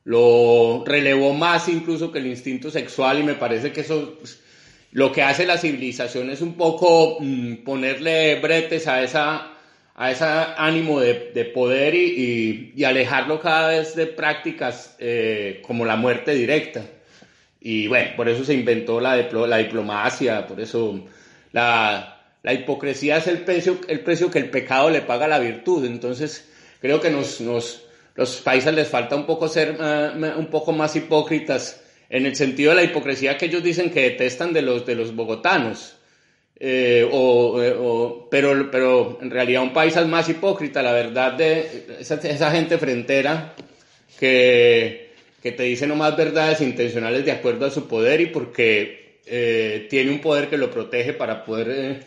[0.05, 4.17] lo, relevó más incluso que el instinto sexual y me parece que eso...
[4.19, 4.41] Pues,
[4.93, 9.53] lo que hace la civilización es un poco mm, ponerle bretes a esa
[10.01, 16.35] a ese ánimo de, poder y, alejarlo cada vez de prácticas eh, como la muerte
[16.35, 16.85] directa.
[17.61, 21.05] Y bueno, por eso se inventó la, la diplomacia, por eso
[21.51, 25.41] la, la, hipocresía es el precio, el precio que el pecado le paga a la
[25.41, 25.85] virtud.
[25.85, 26.49] Entonces,
[26.81, 30.95] creo que nos, nos, los países les falta un poco ser uh, un poco más
[30.95, 34.95] hipócritas en el sentido de la hipocresía que ellos dicen que detestan de los, de
[34.95, 35.95] los bogotanos.
[36.61, 41.35] Eh, o, eh, o, pero, pero en realidad un país es más hipócrita, la verdad,
[41.35, 43.55] de esa, esa gente frentera
[44.19, 49.87] que, que, te dice nomás verdades intencionales de acuerdo a su poder y porque eh,
[49.91, 51.71] tiene un poder que lo protege para poder...
[51.71, 52.01] Eh.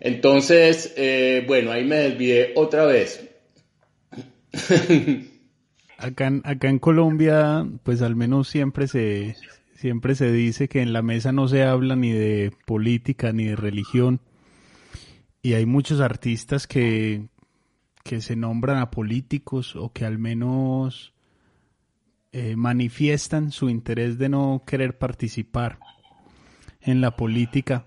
[0.00, 3.24] Entonces, eh, bueno, ahí me desvié otra vez.
[5.98, 9.36] Acá en, acá en Colombia, pues al menos siempre se,
[9.74, 13.56] siempre se dice que en la mesa no se habla ni de política ni de
[13.56, 14.20] religión.
[15.42, 17.28] Y hay muchos artistas que,
[18.04, 21.14] que se nombran a políticos o que al menos
[22.32, 25.78] eh, manifiestan su interés de no querer participar
[26.80, 27.86] en la política.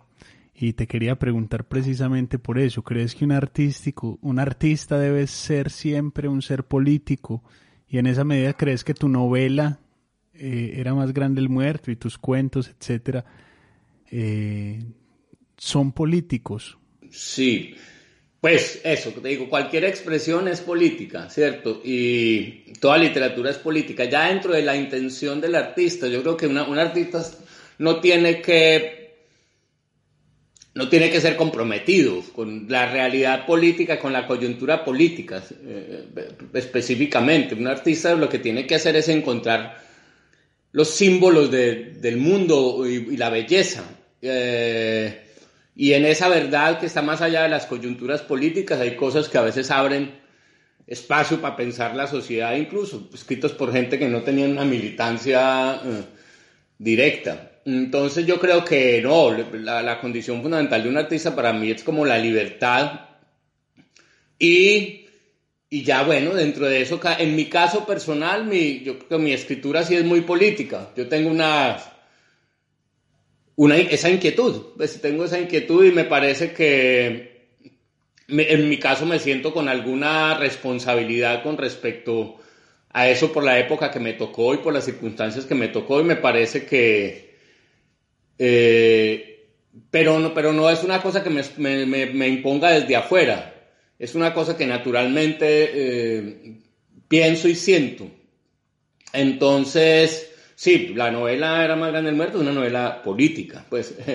[0.54, 2.84] Y te quería preguntar precisamente por eso.
[2.84, 7.44] ¿Crees que un artístico, un artista debe ser siempre un ser político?
[7.92, 9.80] Y en esa medida crees que tu novela
[10.34, 13.26] eh, era más grande el muerto y tus cuentos, etcétera,
[14.10, 14.82] eh,
[15.58, 16.78] son políticos.
[17.10, 17.76] Sí,
[18.40, 21.82] pues eso, te digo, cualquier expresión es política, ¿cierto?
[21.84, 24.06] Y toda literatura es política.
[24.06, 27.22] Ya dentro de la intención del artista, yo creo que un artista
[27.78, 29.01] no tiene que
[30.74, 36.06] no tiene que ser comprometido con la realidad política, con la coyuntura política eh,
[36.54, 37.56] específicamente.
[37.56, 39.78] Un artista lo que tiene que hacer es encontrar
[40.72, 43.84] los símbolos del mundo y, la belleza.
[44.22, 45.22] Eh,
[45.76, 49.38] y en esa verdad que está más allá de las coyunturas políticas hay cosas que
[49.38, 50.22] a veces abren
[50.88, 56.04] espacio para pensar la sociedad, incluso escritos por gente que no tenía una militancia eh,
[56.78, 57.51] directa.
[57.66, 62.06] Entonces yo creo que no, la, condición fundamental de un artista para mí es como
[62.06, 63.02] la libertad
[64.40, 65.06] y,
[65.70, 69.34] y ya bueno, dentro de eso, en mi caso personal, mi, yo creo que mi
[69.34, 70.90] escritura sí es muy política.
[70.98, 71.78] Yo tengo una,
[73.56, 77.32] una, esa inquietud, pues tengo esa inquietud y me parece que
[78.28, 82.38] en mi caso me siento con alguna responsabilidad con respecto
[82.94, 86.02] a eso por la época que me tocó y por las circunstancias que me tocó
[86.02, 87.31] y me parece que...
[88.44, 89.46] Eh,
[89.92, 93.54] pero, no, pero no es una cosa que me, me, imponga desde afuera,
[94.00, 96.58] es una cosa que naturalmente eh,
[97.08, 98.10] pienso y siento.
[99.14, 103.96] Entonces, sí, la novela Era más grande el muerto es una novela política, pues...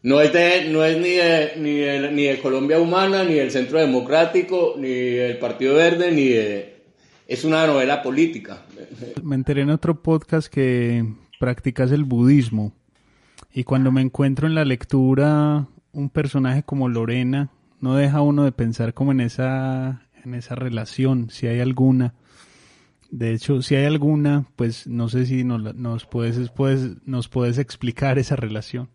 [0.00, 3.50] No es, de, no es ni, de, ni, de, ni de Colombia Humana, ni del
[3.50, 6.76] Centro Democrático, ni del Partido Verde, ni de,
[7.26, 8.64] es una novela política.
[9.24, 11.04] Me enteré en otro podcast que
[11.38, 12.72] practicas el budismo
[13.52, 18.52] y cuando me encuentro en la lectura un personaje como Lorena, no deja uno de
[18.52, 22.14] pensar como en esa, en esa relación, si hay alguna.
[23.10, 26.38] De hecho, si hay alguna, pues no sé si nos, nos, puedes,
[27.06, 28.90] nos puedes explicar esa relación.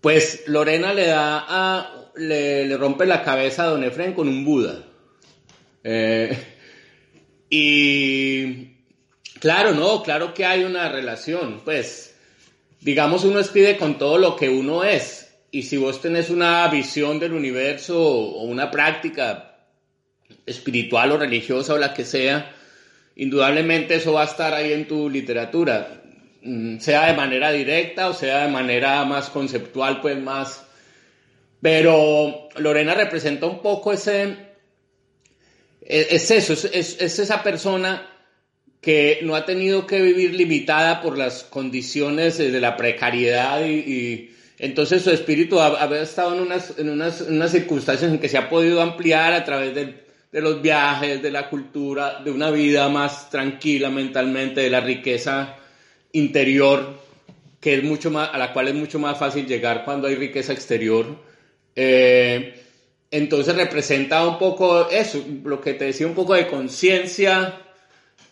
[0.00, 4.44] Pues Lorena le da a, le, le rompe la cabeza a Don Efren con un
[4.44, 4.84] Buda.
[5.82, 6.38] Eh,
[7.50, 8.69] y
[9.40, 12.14] claro, no, claro que hay una relación, pues,
[12.80, 15.34] digamos, uno escribe con todo lo que uno es.
[15.50, 19.56] Y si vos tenés una visión del universo o una práctica
[20.46, 22.54] espiritual o religiosa o la que sea,
[23.16, 26.02] indudablemente eso va a estar ahí en tu literatura,
[26.42, 30.66] mm, sea de manera directa o sea de manera más conceptual, pues más...
[31.60, 34.36] Pero Lorena representa un poco ese,
[35.82, 38.09] es eso, es, esa persona
[38.80, 45.02] que no ha tenido que vivir limitada por las condiciones de la precariedad y, entonces
[45.02, 49.32] su espíritu ha, estado en unas, en, unas, circunstancias en que se ha podido ampliar
[49.32, 54.68] a través de, los viajes, de la cultura, de una vida más tranquila mentalmente, de
[54.68, 55.56] la riqueza
[56.12, 56.94] interior,
[57.58, 60.52] que es mucho más, a la cual es mucho más fácil llegar cuando hay riqueza
[60.52, 61.06] exterior.
[61.74, 62.62] Eh,
[63.10, 67.60] entonces representa un poco eso, lo que te decía, un poco de conciencia,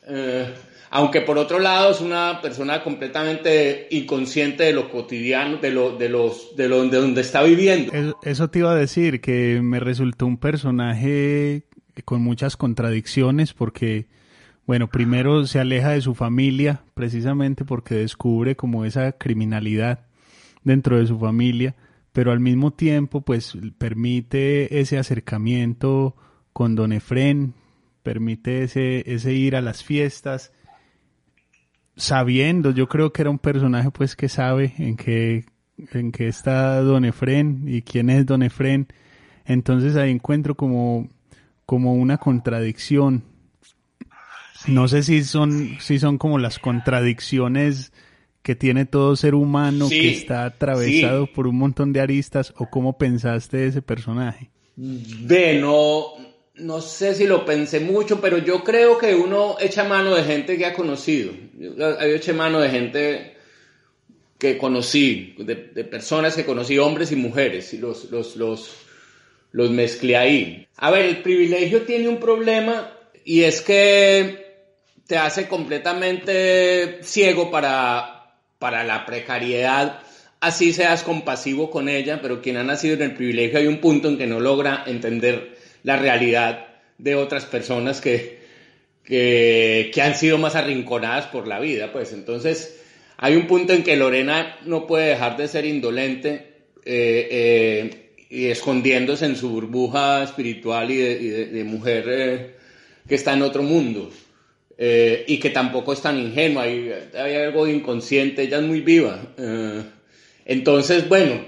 [0.09, 0.55] eh,
[0.91, 6.09] aunque por otro lado es una persona completamente inconsciente de lo cotidiano, de lo, de
[6.09, 7.93] los, de, de donde está viviendo.
[8.23, 11.65] Eso, te iba a decir, que me resultó un personaje
[12.05, 14.07] con muchas contradicciones porque,
[14.67, 20.07] bueno, primero se aleja de su familia precisamente porque descubre como esa criminalidad
[20.65, 21.75] dentro de su familia
[22.19, 26.17] pero al mismo tiempo pues permite ese acercamiento
[26.53, 27.55] con Don Efren,
[28.09, 30.51] permite ese, ese ir a las fiestas,
[31.95, 35.45] sabiendo, yo creo que era un personaje pues que sabe en qué,
[35.93, 38.87] en qué está Don Efren y quién es Don Efren,
[39.45, 41.07] entonces ahí encuentro como,
[41.67, 43.25] como una contradicción.
[44.67, 47.93] No sé si son, si son como las contradicciones
[48.41, 52.97] que tiene todo ser humano que está atravesado por un montón de aristas o cómo
[52.97, 54.51] pensaste ese personaje?
[54.77, 56.28] Ve, no,
[56.59, 60.57] no sé si lo pensé mucho, pero yo creo que uno echa mano de gente
[60.57, 61.33] que ha conocido.
[61.59, 63.37] Yo, eché mano de gente
[64.39, 68.71] que conocí, de, personas que conocí, hombres y mujeres, y los, los, los,
[69.51, 70.69] los mezclé ahí.
[70.77, 72.93] A ver, el privilegio tiene un problema
[73.25, 74.47] y es que
[75.07, 80.01] te hace completamente ciego para, para la precariedad,
[80.41, 84.09] así seas compasivo con ella, pero quien ha nacido en el privilegio hay un punto
[84.09, 85.58] en que no logra entender
[85.89, 86.67] la realidad
[86.99, 88.41] de otras personas que,
[89.07, 92.79] que, han sido más arrinconadas por la vida, pues entonces
[93.17, 96.33] hay un punto en que Lorena no puede dejar de ser indolente
[96.85, 102.55] eh, eh, y escondiéndose en su burbuja espiritual y de, mujer eh,
[103.09, 104.11] que está en otro mundo.
[104.79, 109.19] Y que tampoco es tan ingenua, hay, hay algo inconsciente, ella es muy viva.
[110.45, 111.41] Entonces, bueno,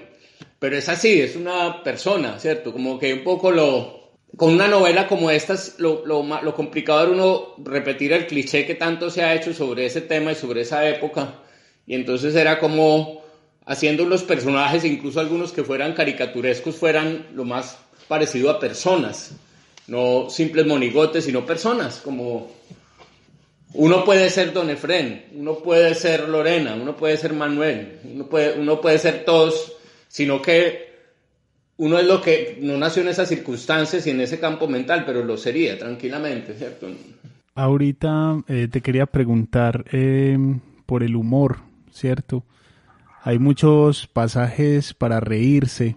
[0.59, 2.73] pero es así, es una persona, ¿cierto?
[2.73, 4.00] Como que un poco lo...
[4.37, 8.75] Con una novela como esta, lo, lo, lo complicado era uno repetir el cliché que
[8.75, 11.35] tanto se ha hecho sobre ese tema y sobre esa época.
[11.87, 13.23] Y entonces era como
[13.67, 17.79] haciendo los personajes, incluso algunos que fueran caricaturescos, fueran lo más
[18.09, 19.33] parecido a personas.
[19.87, 22.51] No simples monigotes, sino personas, como
[23.73, 28.59] uno puede ser Don Efren, uno puede ser Lorena, uno puede ser Manuel, uno puede,
[28.59, 29.73] uno puede ser todos,
[30.09, 30.90] sino que
[31.81, 35.25] uno es lo que no nació en esas circunstancias y en ese campo mental, pero
[35.25, 36.89] lo sería tranquilamente, ¿cierto?
[37.55, 41.61] Ahorita eh, te quería preguntar em, por el humor,
[41.91, 42.45] ¿cierto?
[43.23, 45.97] Hay muchos pasajes para reírse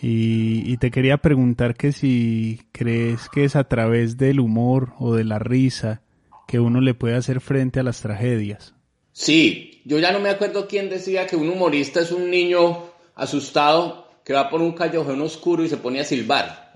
[0.00, 5.14] y, y, te quería preguntar que si crees que es a través del humor o
[5.14, 6.00] de la risa
[6.48, 8.74] que uno le puede hacer frente a las tragedias.
[9.12, 12.78] Sí, yo ya no me acuerdo quién decía que un humorista es un niño
[13.14, 16.72] asustado que va por un callejón oscuro y se pone a silbar.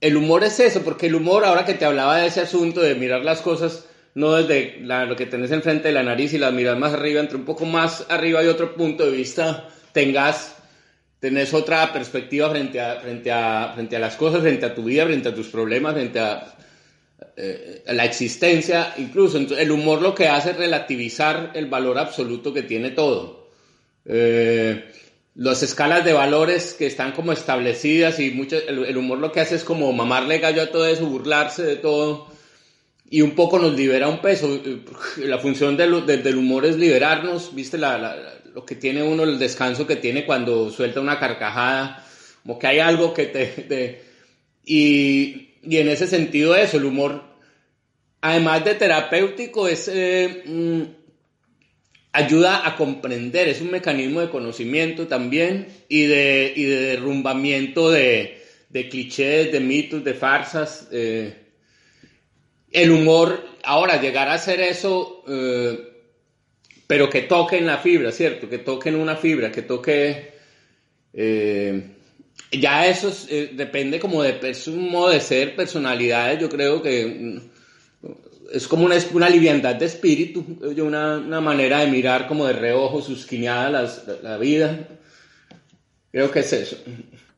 [0.00, 2.94] El humor es eso, porque el humor, ahora que te hablaba de ese asunto de
[2.94, 6.78] mirar las cosas, no desde lo que tenés enfrente de la nariz y las miras
[6.78, 10.56] más arriba, entre un poco más arriba y otro punto de vista, tengas,
[11.20, 15.04] tenés otra perspectiva frente a, frente a, frente a las cosas, frente a tu vida,
[15.04, 16.54] frente a tus problemas, frente a,
[17.36, 19.38] eh, la existencia, incluso.
[19.38, 23.50] el humor lo que hace es relativizar el valor absoluto que tiene todo.
[24.04, 24.92] Eh,
[25.38, 29.54] las escalas de valores que están como establecidas y mucho, el, humor lo que hace
[29.54, 32.26] es como mamarle gallo a todo eso, burlarse de todo
[33.08, 34.60] y un poco nos libera un peso.
[35.18, 39.94] La función del, del humor es liberarnos, viste lo que tiene uno, el descanso que
[39.94, 42.04] tiene cuando suelta una carcajada,
[42.42, 44.02] como que hay algo que te...
[44.66, 47.22] y, y, en ese sentido eso, el humor,
[48.20, 49.86] además de terapéutico, es...
[49.86, 50.97] Eh, mm,
[52.12, 58.42] ayuda a comprender, es un mecanismo de conocimiento también y de, y de derrumbamiento de,
[58.90, 60.88] clichés, de mitos, de farsas.
[60.92, 61.34] Eh,
[62.70, 65.78] el humor, ahora llegar a hacer eso, eh,
[66.86, 68.48] pero que toque en la fibra, ¿cierto?
[68.48, 70.38] Que toque en una fibra, que toque...
[71.12, 71.94] Eh,
[72.52, 73.12] ya eso
[73.52, 77.42] depende como de un modo de ser, personalidades, yo creo que
[78.52, 80.44] es como una, una liviandad de espíritu,
[80.82, 83.90] una, una manera de mirar como de reojo, susquineada la,
[84.22, 84.88] la vida.
[86.10, 86.76] Creo que es eso.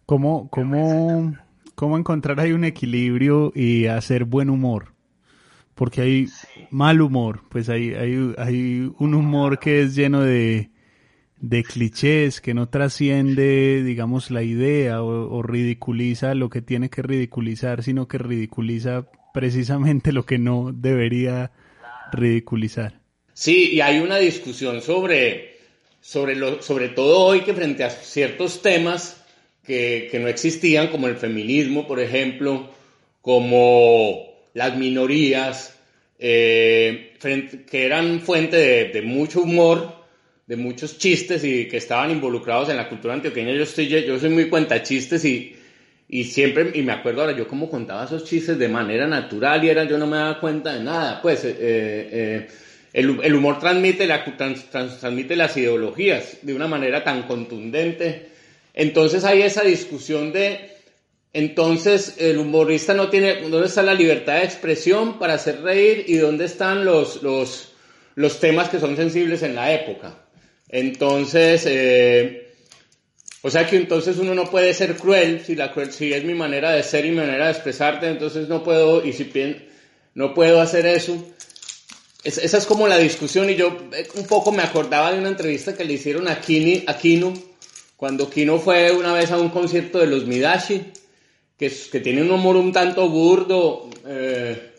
[0.07, 1.35] ¿Cómo, cómo,
[1.75, 4.93] ¿Cómo encontrar ahí un equilibrio y hacer buen humor?
[5.75, 6.27] Porque hay
[6.71, 10.71] mal humor, pues hay, hay, hay un humor que es lleno de,
[11.39, 17.01] de clichés, que no trasciende, digamos, la idea o, o, ridiculiza lo que tiene que
[17.03, 21.53] ridiculizar, sino que ridiculiza precisamente lo que no debería
[22.13, 23.01] ridiculizar.
[23.33, 25.57] Sí, y hay una discusión sobre,
[26.01, 29.25] sobre, lo, sobre todo hoy que frente a ciertos temas
[29.65, 32.69] que, que no existían, como el feminismo, por ejemplo,
[33.21, 35.75] como las minorías,
[36.19, 37.15] eh,
[37.71, 39.95] que eran fuente de, de, mucho humor,
[40.47, 43.53] de muchos chistes y que estaban involucrados en la cultura antioqueña.
[43.53, 45.57] Yo, estoy, yo soy muy cuenta chistes y,
[46.13, 49.69] y siempre, y me acuerdo ahora yo como contaba esos chistes de manera natural y
[49.69, 51.23] era, yo no me daba cuenta de nada.
[51.23, 52.49] Pues eh, eh,
[52.93, 58.29] el, el, humor transmite, la, transmite las ideologías de una manera tan contundente.
[58.75, 60.73] Entonces hay esa discusión de,
[61.33, 66.17] entonces el humorista no tiene, ¿dónde está la libertad de expresión para hacer reír y
[66.17, 67.73] dónde están los, los,
[68.17, 70.17] los temas que son sensibles en la época?
[70.69, 72.50] Entonces, eh,
[73.43, 76.35] o sea que entonces uno no puede ser cruel si la cruel, si es mi
[76.35, 79.31] manera de ser y mi manera de expresarte, entonces no puedo, y si
[80.15, 81.17] no puedo hacer eso.
[82.25, 85.75] esa es como la discusión y yo eh, un poco me acordaba de una entrevista
[85.75, 87.33] que le hicieron a, Kini, a Kino,
[87.97, 90.93] cuando Kino fue una vez a un concierto de los Midashi,
[91.57, 94.71] que, que tiene un humor un tanto burdo, eh,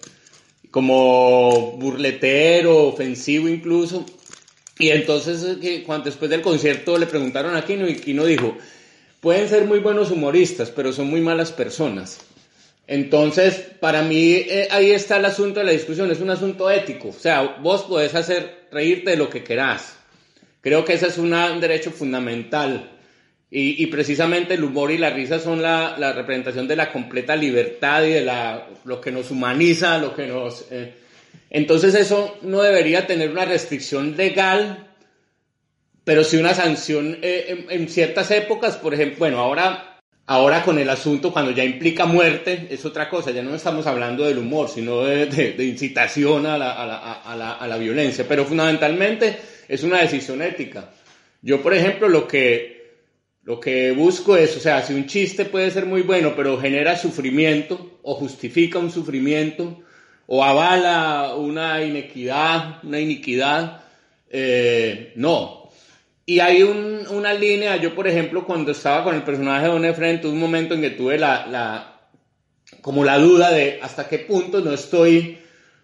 [0.71, 4.05] como burletero, ofensivo incluso,
[4.81, 8.57] y entonces, cuando después del concierto le preguntaron a Kino y Kino dijo,
[9.19, 12.19] pueden ser muy buenos humoristas, pero son muy malas personas.
[12.87, 17.09] Entonces, para mí eh, ahí está el asunto de la discusión, es un asunto ético.
[17.09, 19.97] O sea, vos podés hacer reírte de lo que querás.
[20.61, 21.29] Creo que ese es un
[21.61, 22.89] derecho fundamental.
[23.53, 28.11] Y, precisamente el humor y la risa son la, representación de la completa libertad y
[28.11, 30.65] de la, lo que nos humaniza, lo que nos...
[30.71, 31.00] Eh,
[31.51, 34.87] entonces eso no debería tener una restricción legal,
[36.05, 40.89] pero sí una sanción eh, en, ciertas épocas, por ejemplo, bueno, ahora, ahora con el
[40.89, 45.03] asunto cuando ya implica muerte, es otra cosa, ya no estamos hablando del humor, sino
[45.03, 49.37] de, incitación a la, a, la, a la, violencia, pero fundamentalmente
[49.67, 50.89] es una decisión ética.
[51.41, 52.93] Yo, por ejemplo, lo que,
[53.43, 56.97] lo que busco es, o sea, si un chiste puede ser muy bueno, pero genera
[56.97, 59.83] sufrimiento o justifica un sufrimiento,
[60.33, 63.81] o avala una inequidad, una iniquidad.
[64.29, 65.69] Eh, no.
[66.25, 70.21] Y hay una línea, yo por ejemplo, cuando estaba con el personaje de Don Efraín,
[70.21, 71.99] tuve un momento en que tuve la, la,
[72.79, 75.37] como la duda de hasta qué punto no estoy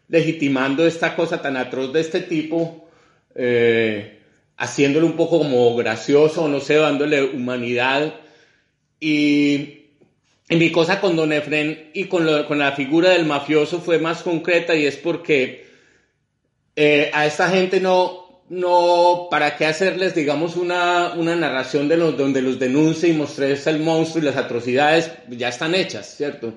[0.08, 2.88] legitimando esta cosa tan atroz de este tipo,
[3.36, 4.22] eh,
[4.56, 8.14] haciéndole un poco como gracioso, no sé, dándole humanidad.
[9.02, 9.77] Y
[10.50, 14.76] mi cosa con Don Efren y con, con, la figura del mafioso fue más concreta
[14.76, 15.68] y es porque
[16.76, 22.18] eh, a esta gente no, no, ¿para qué hacerles, digamos, una, una narración de los,
[22.18, 25.12] donde los denuncie y mostrarles el monstruo y las atrocidades?
[25.30, 26.54] Ya están hechas, ¿cierto?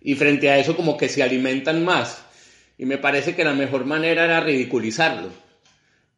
[0.00, 2.22] Y frente a eso como que se alimentan más.
[2.78, 5.30] Y me parece que la mejor manera era ridiculizarlo.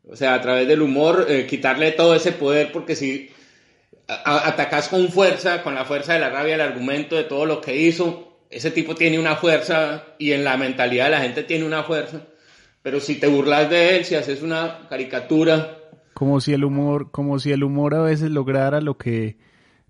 [0.07, 3.31] O sea, a través del humor, eh, quitarle todo ese poder, porque si
[4.07, 7.77] atacas con fuerza, con la fuerza de la rabia, el argumento de todo lo que
[7.77, 11.83] hizo, ese tipo tiene una fuerza y en la mentalidad de la gente tiene una
[11.83, 12.23] fuerza.
[12.83, 15.79] Pero si te burlas de él, si haces una caricatura.
[16.13, 19.39] Como si el humor, como si el humor a veces lograra lo que,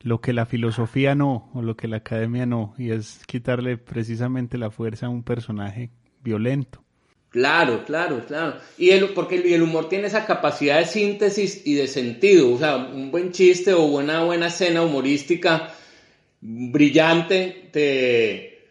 [0.01, 4.57] lo que la filosofía no, o lo que la academia no, y es quitarle precisamente
[4.57, 5.91] la fuerza a un personaje
[6.23, 6.84] violento.
[7.35, 8.59] Claro, claro, claro.
[8.79, 12.53] Y el, porque el, humor tiene esa capacidad de síntesis y de sentido.
[12.53, 15.75] O sea, un buen chiste o una buena escena humorística
[16.41, 18.69] brillante te,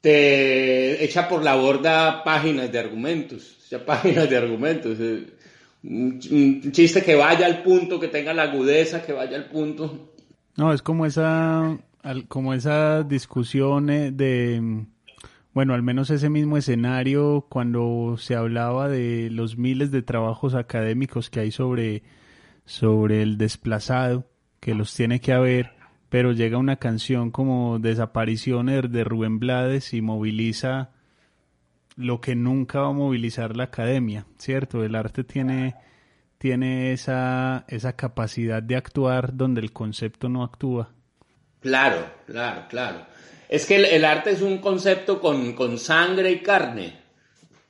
[0.00, 3.58] te echa por la borda páginas de argumentos.
[3.70, 4.96] Ya páginas de argumentos.
[4.98, 5.26] Eh,
[5.82, 10.14] un, chiste que vaya al punto, que tenga la agudeza, que vaya al punto.
[10.56, 11.76] No, es como esa,
[12.28, 14.86] como esa discusión eh, de
[15.54, 21.30] bueno, al menos ese mismo escenario cuando se hablaba de los miles de trabajos académicos
[21.30, 22.02] que hay sobre,
[22.64, 24.26] sobre el desplazado,
[24.60, 25.72] que los tiene que haber,
[26.08, 30.90] pero llega una canción como Desapariciones de Rubén Blades y moviliza
[31.96, 34.84] lo que nunca va a movilizar la academia, ¿cierto?
[34.84, 35.74] El arte tiene,
[36.38, 40.92] tiene esa, esa capacidad de actuar donde el concepto no actúa.
[41.60, 43.00] Claro, claro, claro.
[43.48, 46.98] Es que el, arte es un concepto con, sangre y carne.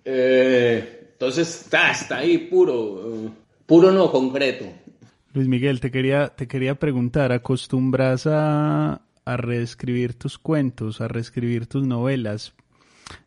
[0.05, 3.33] Eh, entonces está, está ahí puro,
[3.65, 4.67] puro no concreto.
[5.35, 11.67] Luis Miguel, te quería, te quería preguntar, ¿acostumbras a, a reescribir tus cuentos, a reescribir
[11.67, 12.55] tus novelas?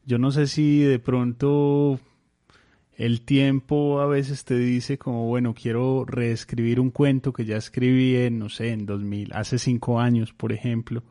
[0.06, 2.00] Yo no sé si de pronto
[2.98, 8.18] el tiempo a veces te dice como, bueno, quiero reescribir un cuento que ya escribí
[8.18, 11.02] en, no sé, en 2000, hace cinco años, por ejemplo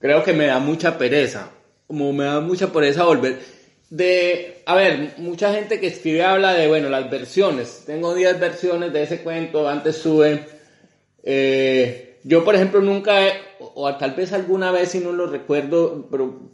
[0.00, 1.50] creo que me da mucha pereza,
[1.86, 3.38] como me da mucha pereza volver.
[3.90, 7.84] De, a ver, mucha gente que escribe habla de, bueno, las versiones.
[7.86, 10.46] Tengo 10 versiones de ese cuento, antes sube.
[11.22, 13.18] Eh, yo, por ejemplo, nunca,
[13.58, 16.50] o tal vez alguna vez, si no lo recuerdo, pero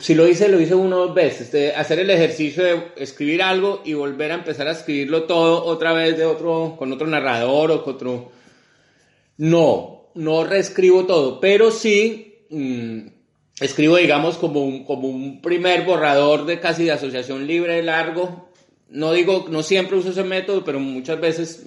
[0.00, 3.80] si lo hice, lo hice una o dos veces, hacer el ejercicio de escribir algo
[3.84, 7.84] y volver a empezar a escribirlo todo otra vez de otro, con otro narrador o
[7.84, 8.32] con otro...
[9.36, 13.08] No, no reescribo todo, pero sí Mm,
[13.60, 18.48] escribo, digamos, como un, como un primer borrador de casi de asociación libre largo.
[18.88, 21.64] No digo, no siempre uso ese método, pero muchas veces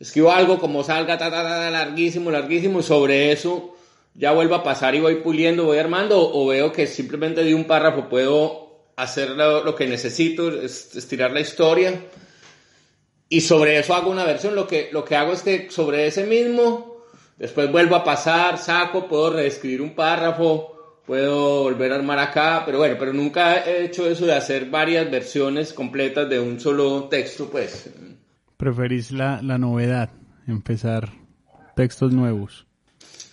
[0.00, 3.76] escribo algo como salga, ta, ta, larguísimo, larguísimo, y sobre eso
[4.14, 7.64] ya vuelvo a pasar y voy puliendo, voy armando, o, veo que simplemente de un
[7.64, 12.06] párrafo puedo hacer lo, que necesito, estirar la historia.
[13.28, 14.54] Y sobre eso hago una versión.
[14.54, 16.91] Lo que, lo que hago es que sobre ese mismo
[17.42, 22.78] Después vuelvo a pasar, saco, puedo reescribir un párrafo, puedo volver a armar acá, pero
[22.78, 27.50] bueno, pero nunca he hecho eso de hacer varias versiones completas de un solo texto,
[27.50, 27.90] pues.
[28.56, 30.10] ¿Preferís la, la novedad,
[30.46, 31.10] empezar
[31.74, 32.64] textos nuevos?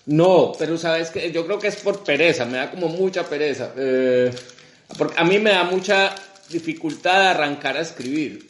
[0.08, 3.74] No, pero sabes que yo creo que es por pereza, me da como mucha pereza.
[3.78, 4.32] Eh,
[4.98, 6.16] porque a mí me da mucha
[6.50, 8.48] dificultad de arrancar a escribir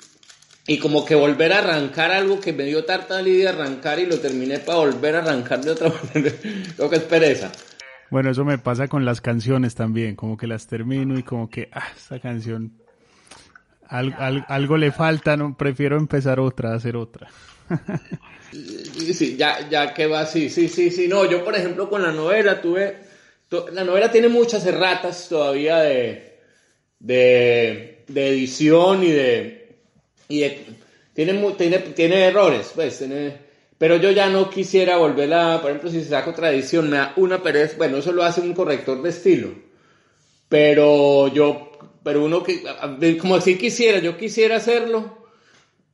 [0.70, 4.20] y como que volver a arrancar algo que me dio tarta lidia arrancar y lo
[4.20, 6.32] terminé para volver a arrancar de otra manera.
[6.76, 7.51] Creo que es pereza.
[8.11, 11.70] Bueno, eso me pasa con las canciones también, como que las termino y como que,
[11.72, 12.74] ah, esta canción,
[13.88, 17.30] algo le falta, no, prefiero empezar otra, hacer otra.
[18.51, 22.03] sí, sí, ya, ya que va así, sí, sí, sí, no, yo por ejemplo con
[22.03, 22.97] la novela tuve,
[23.74, 26.38] la novela tiene muchas erratas todavía de,
[26.99, 29.59] de, de edición y de,
[30.30, 30.45] y
[31.13, 33.03] tiene, tiene, tiene errores, pues,
[33.80, 37.13] pero yo ya no quisiera volverla, por ejemplo, si se saca otra edición, me da
[37.15, 39.49] una pereza, bueno, eso lo hace un corrector de estilo,
[40.47, 41.71] pero yo,
[42.03, 42.61] pero uno que,
[43.17, 45.17] como si quisiera, yo quisiera hacerlo,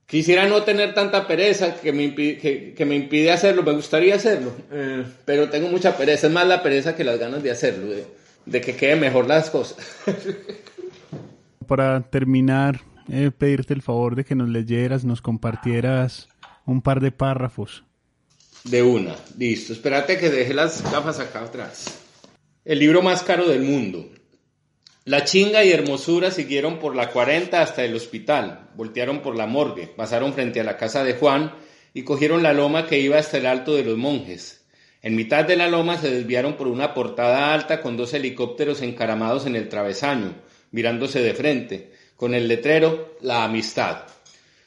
[0.05, 4.51] quisiera no tener tanta pereza que me, impide, que, me impide hacerlo, me gustaría hacerlo,
[4.69, 8.05] eh, pero tengo mucha pereza, es más la pereza que las ganas de hacerlo, de,
[8.45, 9.77] de que quede mejor las cosas.
[11.67, 16.27] Para terminar, eh, pedirte el favor de que nos leyeras, nos compartieras
[16.65, 17.83] un par de párrafos.
[18.63, 19.73] De una, listo.
[19.73, 21.99] Espérate que deje las gafas acá atrás.
[22.63, 24.09] El libro más caro del mundo.
[25.03, 29.85] La chinga y hermosura siguieron por la 40 hasta el hospital, voltearon por la morgue,
[29.85, 31.53] pasaron frente a la casa de Juan
[31.93, 34.65] y cogieron la loma que iba hasta el alto de los monjes.
[35.03, 39.45] En mitad de la loma se desviaron por una portada alta con dos helicópteros encaramados
[39.45, 40.33] en el travesaño,
[40.71, 44.03] mirándose de frente con el letrero La Amistad.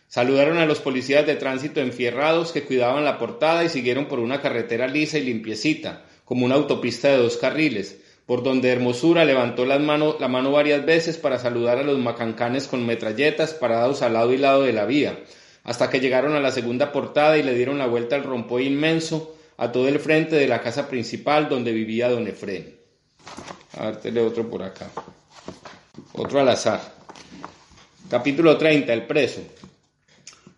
[0.09, 4.41] Saludaron a los policías de tránsito enfierrados que cuidaban la portada y siguieron por una
[4.41, 9.79] carretera lisa y limpiecita, como una autopista de dos carriles, por donde Hermosura levantó la
[9.79, 14.63] mano, varias veces para saludar a los macancanes con metralletas parados al lado y lado
[14.63, 15.19] de la vía,
[15.65, 19.35] hasta que llegaron a la segunda portada y le dieron la vuelta al rompoy inmenso
[19.57, 22.77] a todo el frente de la casa principal donde vivía don Efrén.
[23.79, 24.91] A ver, otro por acá.
[26.13, 26.98] Otro al azar.
[28.11, 28.91] Capítulo 30.
[28.91, 29.43] El preso.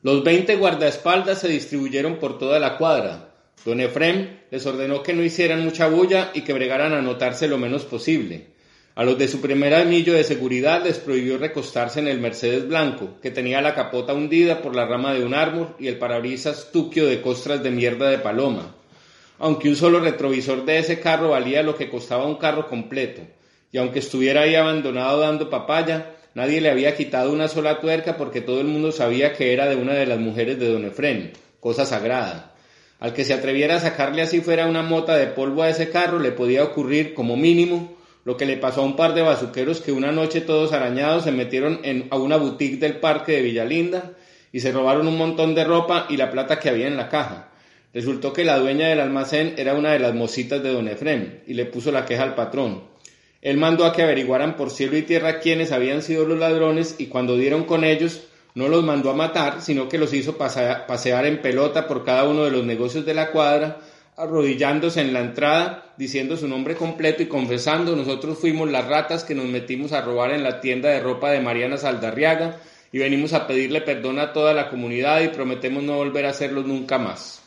[0.05, 3.35] Los veinte guardaespaldas se distribuyeron por toda la cuadra.
[3.65, 7.59] Don Efrem les ordenó que no hicieran mucha bulla y que bregaran a notarse lo
[7.59, 8.47] menos posible.
[8.95, 13.19] A los de su primer anillo de seguridad les prohibió recostarse en el Mercedes blanco,
[13.21, 17.07] que tenía la capota hundida por la rama de un árbol y el parabrisas tuquio
[17.07, 18.77] de costras de mierda de paloma.
[19.41, 23.23] Aunque un solo retrovisor de ese carro valía lo que costaba un carro completo,
[23.73, 28.41] y aunque estuviera ahí abandonado dando papaya, Nadie le había quitado una sola tuerca porque
[28.41, 31.85] todo el mundo sabía que era de una de las mujeres de don Efrén, cosa
[31.85, 32.55] sagrada.
[33.01, 36.19] Al que se atreviera a sacarle así fuera una mota de polvo a ese carro
[36.19, 39.91] le podía ocurrir, como mínimo, lo que le pasó a un par de bazuqueros que
[39.91, 44.13] una noche todos arañados se metieron en, a una boutique del parque de Villalinda
[44.53, 47.49] y se robaron un montón de ropa y la plata que había en la caja.
[47.93, 51.55] Resultó que la dueña del almacén era una de las mocitas de don Efrén y
[51.55, 52.90] le puso la queja al patrón.
[53.43, 57.07] Él mandó a que averiguaran por cielo y tierra quiénes habían sido los ladrones y
[57.07, 58.23] cuando dieron con ellos
[58.55, 62.45] no los mandó a matar, sino que los hizo pasear en pelota por cada uno
[62.45, 63.79] de los negocios de la cuadra,
[64.17, 69.35] arrodillándose en la entrada, diciendo su nombre completo y confesando, nosotros fuimos las ratas que
[69.35, 72.59] nos metimos a robar en la tienda de ropa de Mariana Saldarriaga
[72.93, 76.63] y venimos a pedirle perdón a toda la comunidad y prometemos no volver a hacerlo
[76.63, 77.43] nunca más.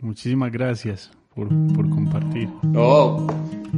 [0.00, 2.48] Muchísimas gracias por, por compartir.
[2.64, 3.26] No,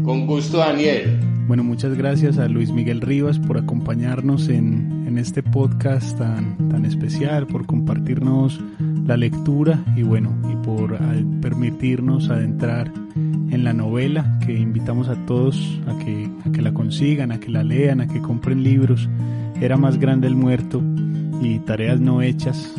[0.04, 1.27] con gusto Daniel.
[1.48, 6.84] Bueno, muchas gracias a Luis Miguel Rivas por acompañarnos en, en este podcast tan, tan
[6.84, 8.60] especial, por compartirnos
[9.06, 10.98] la lectura y bueno, y por
[11.40, 17.32] permitirnos adentrar en la novela que invitamos a todos a que, a que la consigan,
[17.32, 19.08] a que la lean, a que compren libros.
[19.58, 20.82] Era más grande el muerto
[21.40, 22.74] y tareas no hechas